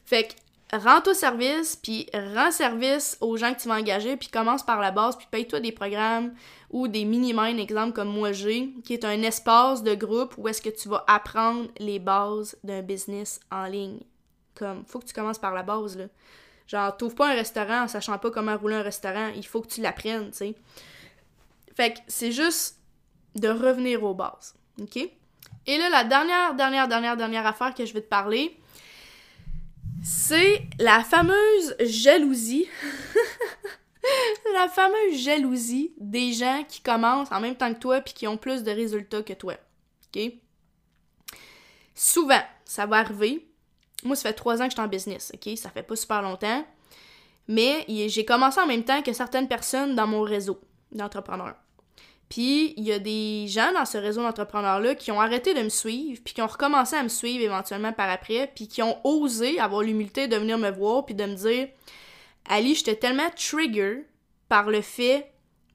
[0.05, 0.34] Fait que
[0.73, 4.91] rends-toi service, puis rends service aux gens que tu vas engager, puis commence par la
[4.91, 6.35] base, puis paye-toi des programmes
[6.71, 10.61] ou des mini-minds, exemple comme moi j'ai, qui est un espace de groupe où est-ce
[10.61, 14.01] que tu vas apprendre les bases d'un business en ligne.
[14.55, 16.07] Comme, faut que tu commences par la base, là.
[16.67, 19.69] Genre, t'ouvres pas un restaurant en sachant pas comment rouler un restaurant, il faut que
[19.69, 20.55] tu l'apprennes, tu sais.
[21.77, 22.81] Fait que c'est juste
[23.37, 24.97] de revenir aux bases, ok?
[25.67, 28.59] Et là, la dernière, dernière, dernière, dernière affaire que je vais te parler,
[30.09, 32.69] c'est la fameuse jalousie.
[34.55, 38.37] la fameuse jalousie des gens qui commencent en même temps que toi puis qui ont
[38.37, 39.55] plus de résultats que toi.
[40.15, 40.33] OK?
[41.93, 43.49] Souvent, ça va arriver.
[44.05, 45.59] Moi, ça fait trois ans que je suis en business, OK?
[45.59, 46.65] Ça fait pas super longtemps.
[47.49, 50.61] Mais j'ai commencé en même temps que certaines personnes dans mon réseau
[50.93, 51.57] d'entrepreneurs.
[52.29, 55.68] Puis il y a des gens dans ce réseau d'entrepreneurs-là qui ont arrêté de me
[55.68, 59.61] suivre, puis qui ont recommencé à me suivre éventuellement par après, puis qui ont osé
[59.61, 61.68] avoir l'humilité de venir me voir, puis de me dire
[62.49, 64.07] Ali, j'étais tellement trigger
[64.49, 65.33] par le fait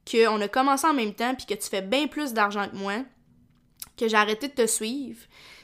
[0.09, 3.03] qu'on a commencé en même temps, puis que tu fais bien plus d'argent que moi,
[3.97, 5.19] que j'ai arrêté de te suivre.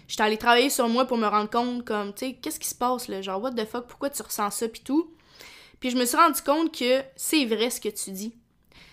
[0.07, 2.75] J'étais allée travailler sur moi pour me rendre compte, comme, tu sais, qu'est-ce qui se
[2.75, 3.21] passe là?
[3.21, 5.13] Genre, what the fuck, pourquoi tu ressens ça, puis tout?
[5.79, 8.33] Puis je me suis rendu compte que c'est vrai ce que tu dis.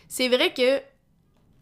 [0.09, 0.81] C'est vrai que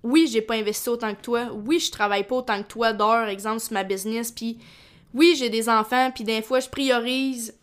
[0.05, 1.48] oui, j'ai pas investi autant que toi.
[1.53, 4.32] Oui, je travaille pas autant que toi d'heures, exemple, sur ma business.
[4.32, 4.59] Puis
[5.14, 7.55] oui, j'ai des enfants, puis des fois, je priorise.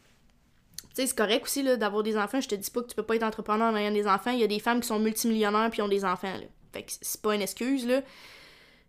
[0.90, 2.40] Tu sais, c'est correct aussi d'avoir des enfants.
[2.40, 4.32] Je te dis pas que tu peux pas être entrepreneur en ayant des enfants.
[4.32, 6.34] Il y a des femmes qui sont multimillionnaires puis ont des enfants.
[6.34, 6.46] Là.
[6.72, 8.02] Fait que c'est pas une excuse, là.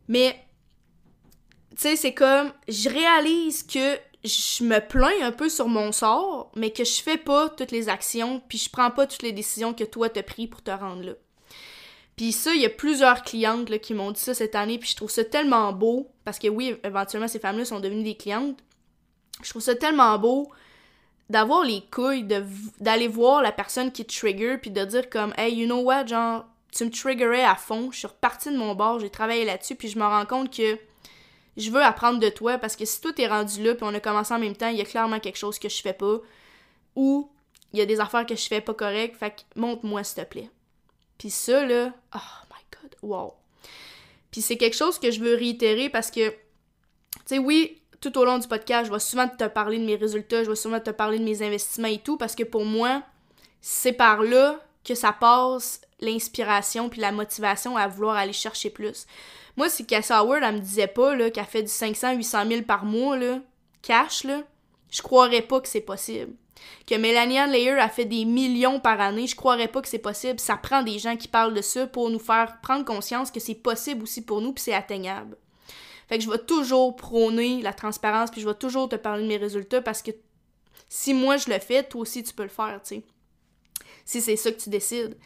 [0.08, 0.36] Mais,
[1.70, 6.52] tu sais, c'est comme, je réalise que je me plains un peu sur mon sort,
[6.54, 9.72] mais que je fais pas toutes les actions, puis je prends pas toutes les décisions
[9.72, 11.12] que toi t'as pris pour te rendre là.
[12.20, 14.96] Puis ça, il y a plusieurs clientes qui m'ont dit ça cette année, puis je
[14.96, 18.58] trouve ça tellement beau, parce que oui, éventuellement, ces femmes-là sont devenues des clientes.
[19.42, 20.50] Je trouve ça tellement beau
[21.30, 22.24] d'avoir les couilles
[22.78, 26.08] d'aller voir la personne qui te trigger puis de dire comme hey you know what
[26.08, 29.76] genre tu me triggerais à fond je suis repartie de mon bord j'ai travaillé là-dessus
[29.76, 30.76] puis je me rends compte que
[31.56, 34.00] je veux apprendre de toi parce que si toi t'es rendu là puis on a
[34.00, 36.18] commencé en même temps il y a clairement quelque chose que je fais pas
[36.96, 37.30] ou
[37.72, 40.28] il y a des affaires que je fais pas correct fait que montre-moi s'il te
[40.28, 40.50] plaît
[41.20, 42.18] puis ça là oh
[42.50, 43.34] my god wow
[44.32, 46.36] puis c'est quelque chose que je veux réitérer parce que tu
[47.26, 50.42] sais oui tout au long du podcast, je vais souvent te parler de mes résultats,
[50.42, 53.02] je vais souvent te parler de mes investissements et tout, parce que pour moi,
[53.60, 59.06] c'est par là que ça passe l'inspiration puis la motivation à vouloir aller chercher plus.
[59.56, 62.86] Moi, si Cassie Howard, elle me disait pas qu'elle fait du 500, 800 000 par
[62.86, 63.40] mois, là,
[63.82, 64.42] cash, là,
[64.90, 66.32] je croirais pas que c'est possible.
[66.86, 69.98] Que Melanie Ann Layer a fait des millions par année, je croirais pas que c'est
[69.98, 70.40] possible.
[70.40, 73.54] Ça prend des gens qui parlent de ça pour nous faire prendre conscience que c'est
[73.54, 75.36] possible aussi pour nous puis c'est atteignable.
[76.08, 79.28] Fait que je vais toujours prôner la transparence, puis je vais toujours te parler de
[79.28, 80.10] mes résultats parce que
[80.88, 83.02] si moi je le fais, toi aussi tu peux le faire, tu sais.
[84.04, 85.16] Si c'est ça que tu décides.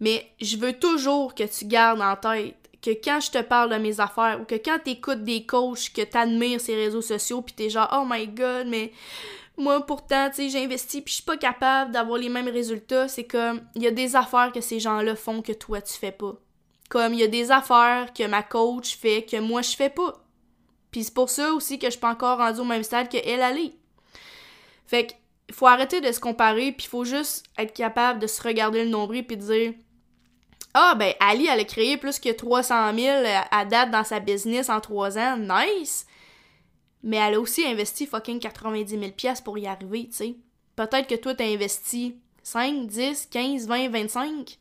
[0.00, 3.76] Mais je veux toujours que tu gardes en tête que quand je te parle de
[3.76, 7.40] mes affaires ou que quand tu écoutes des coachs que tu admires ces réseaux sociaux
[7.40, 8.92] puis t'es genre oh my god mais
[9.56, 13.08] moi pourtant tu sais j'ai investi puis je suis pas capable d'avoir les mêmes résultats
[13.08, 16.12] c'est comme il y a des affaires que ces gens-là font que toi tu fais
[16.12, 16.34] pas
[16.88, 20.14] comme il y a des affaires que ma coach fait que moi je fais pas.
[20.90, 23.16] Puis c'est pour ça aussi que je suis pas encore rendue au même stade que
[23.16, 23.72] elle.
[24.86, 28.84] Fait qu'il faut arrêter de se comparer, puis faut juste être capable de se regarder
[28.84, 29.72] le nombril puis dire
[30.72, 34.68] Ah, ben Ali, elle a créé plus que 300 000 à date dans sa business
[34.68, 35.36] en 3 ans.
[35.36, 36.06] Nice!
[37.04, 40.34] Mais elle a aussi investi fucking 90 000 pièces pour y arriver, tu sais.
[40.74, 44.58] Peut-être que toi, t'as investi 5, 10, 15, 20, 25.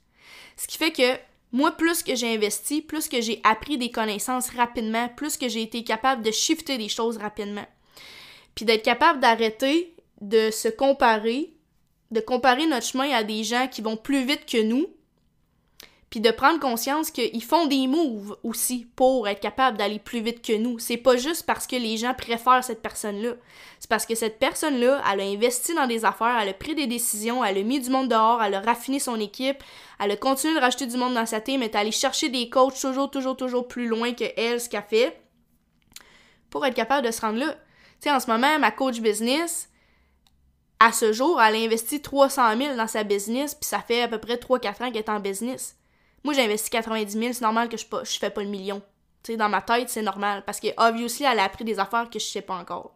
[0.58, 1.18] Ce qui fait que
[1.54, 5.62] moi, plus que j'ai investi, plus que j'ai appris des connaissances rapidement, plus que j'ai
[5.62, 7.66] été capable de shifter des choses rapidement.
[8.56, 11.54] Puis d'être capable d'arrêter de se comparer,
[12.12, 14.88] de comparer notre chemin à des gens qui vont plus vite que nous,
[16.14, 20.46] puis de prendre conscience qu'ils font des moves aussi pour être capable d'aller plus vite
[20.46, 20.78] que nous.
[20.78, 23.32] C'est pas juste parce que les gens préfèrent cette personne-là.
[23.80, 26.86] C'est parce que cette personne-là, elle a investi dans des affaires, elle a pris des
[26.86, 29.64] décisions, elle a mis du monde dehors, elle a raffiné son équipe,
[30.00, 32.48] elle a continué de racheter du monde dans sa team, elle est allée chercher des
[32.48, 35.20] coachs toujours, toujours, toujours plus loin que elle, ce qu'elle fait,
[36.52, 37.54] pour être capable de se rendre là.
[37.54, 39.68] Tu sais, en ce moment, ma coach business,
[40.78, 44.08] à ce jour, elle a investi 300 000 dans sa business, puis ça fait à
[44.08, 45.76] peu près 3-4 ans qu'elle est en business.
[46.24, 48.82] Moi, j'ai investi 90 000, c'est normal que je, pas, je fais pas le million.
[49.38, 50.44] Dans ma tête, c'est normal.
[50.46, 52.96] Parce que, obviously, elle a appris des affaires que je sais pas encore.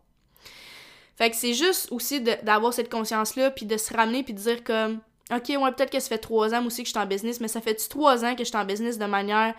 [1.17, 4.63] Fait que c'est juste aussi d'avoir cette conscience-là, puis de se ramener, puis de dire
[4.63, 4.99] comme,
[5.31, 7.47] OK, ouais, peut-être que ça fait trois ans aussi que je suis en business, mais
[7.47, 9.55] ça fait-tu trois ans que je suis en business de manière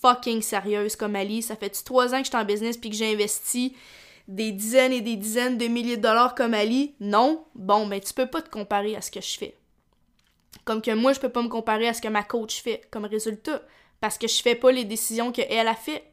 [0.00, 1.42] fucking sérieuse comme Ali?
[1.42, 3.76] Ça fait-tu trois ans que je suis en business, puis que j'ai investi
[4.26, 6.94] des dizaines et des dizaines de milliers de dollars comme Ali?
[7.00, 7.44] Non?
[7.54, 9.56] Bon, ben tu peux pas te comparer à ce que je fais.
[10.64, 13.04] Comme que moi, je peux pas me comparer à ce que ma coach fait comme
[13.04, 13.62] résultat.
[14.00, 16.04] Parce que je fais pas les décisions qu'elle a fait.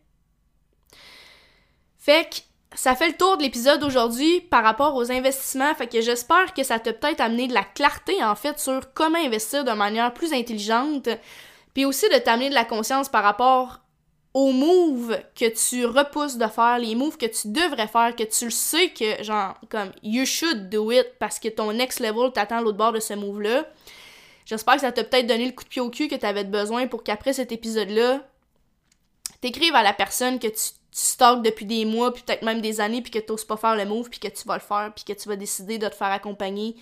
[1.97, 2.37] Fait que
[2.73, 5.73] ça fait le tour de l'épisode d'aujourd'hui par rapport aux investissements.
[5.75, 9.19] Fait que j'espère que ça t'a peut-être amené de la clarté en fait sur comment
[9.19, 11.09] investir de manière plus intelligente.
[11.73, 13.81] Puis aussi de t'amener de la conscience par rapport
[14.33, 18.45] aux moves que tu repousses de faire, les moves que tu devrais faire, que tu
[18.45, 22.61] le sais que, genre, comme, you should do it parce que ton next level t'attend
[22.61, 23.65] l'autre bord de ce move-là.
[24.45, 26.43] J'espère que ça t'a peut-être donné le coup de pied au cul que tu avais
[26.43, 28.25] besoin pour qu'après cet épisode-là,
[29.41, 33.01] t'écrives à la personne que tu, tu depuis des mois, puis peut-être même des années,
[33.01, 35.13] puis que t'oses pas faire le move, puis que tu vas le faire, puis que
[35.13, 36.75] tu vas décider de te faire accompagner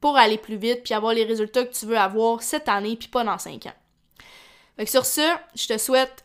[0.00, 3.08] pour aller plus vite, puis avoir les résultats que tu veux avoir cette année, puis
[3.08, 4.84] pas dans cinq ans.
[4.84, 6.24] Sur ce, je te souhaite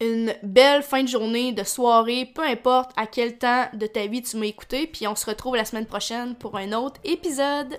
[0.00, 4.22] une belle fin de journée, de soirée, peu importe à quel temps de ta vie
[4.22, 7.78] tu m'as écouté, puis on se retrouve la semaine prochaine pour un autre épisode.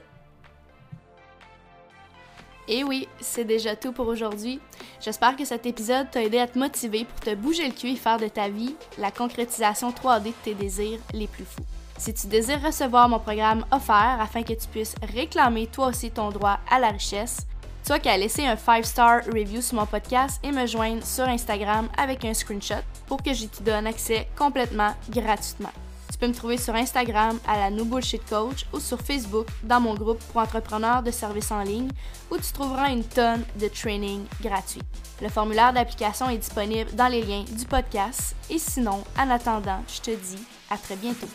[2.74, 4.62] Et oui, c'est déjà tout pour aujourd'hui.
[5.02, 7.96] J'espère que cet épisode t'a aidé à te motiver pour te bouger le cul et
[7.98, 11.66] faire de ta vie la concrétisation 3D de tes désirs les plus fous.
[11.98, 16.30] Si tu désires recevoir mon programme offert afin que tu puisses réclamer toi aussi ton
[16.30, 17.46] droit à la richesse,
[17.86, 21.90] tu as qu'à laisser un 5-star review sur mon podcast et me joindre sur Instagram
[21.98, 25.74] avec un screenshot pour que je te donne accès complètement gratuitement
[26.22, 29.96] peux me trouver sur Instagram à la No Bullshit Coach ou sur Facebook dans mon
[29.96, 31.90] groupe pour entrepreneurs de services en ligne
[32.30, 34.84] où tu trouveras une tonne de training gratuit.
[35.20, 40.00] Le formulaire d'application est disponible dans les liens du podcast et sinon, en attendant, je
[40.00, 41.28] te dis à très bientôt.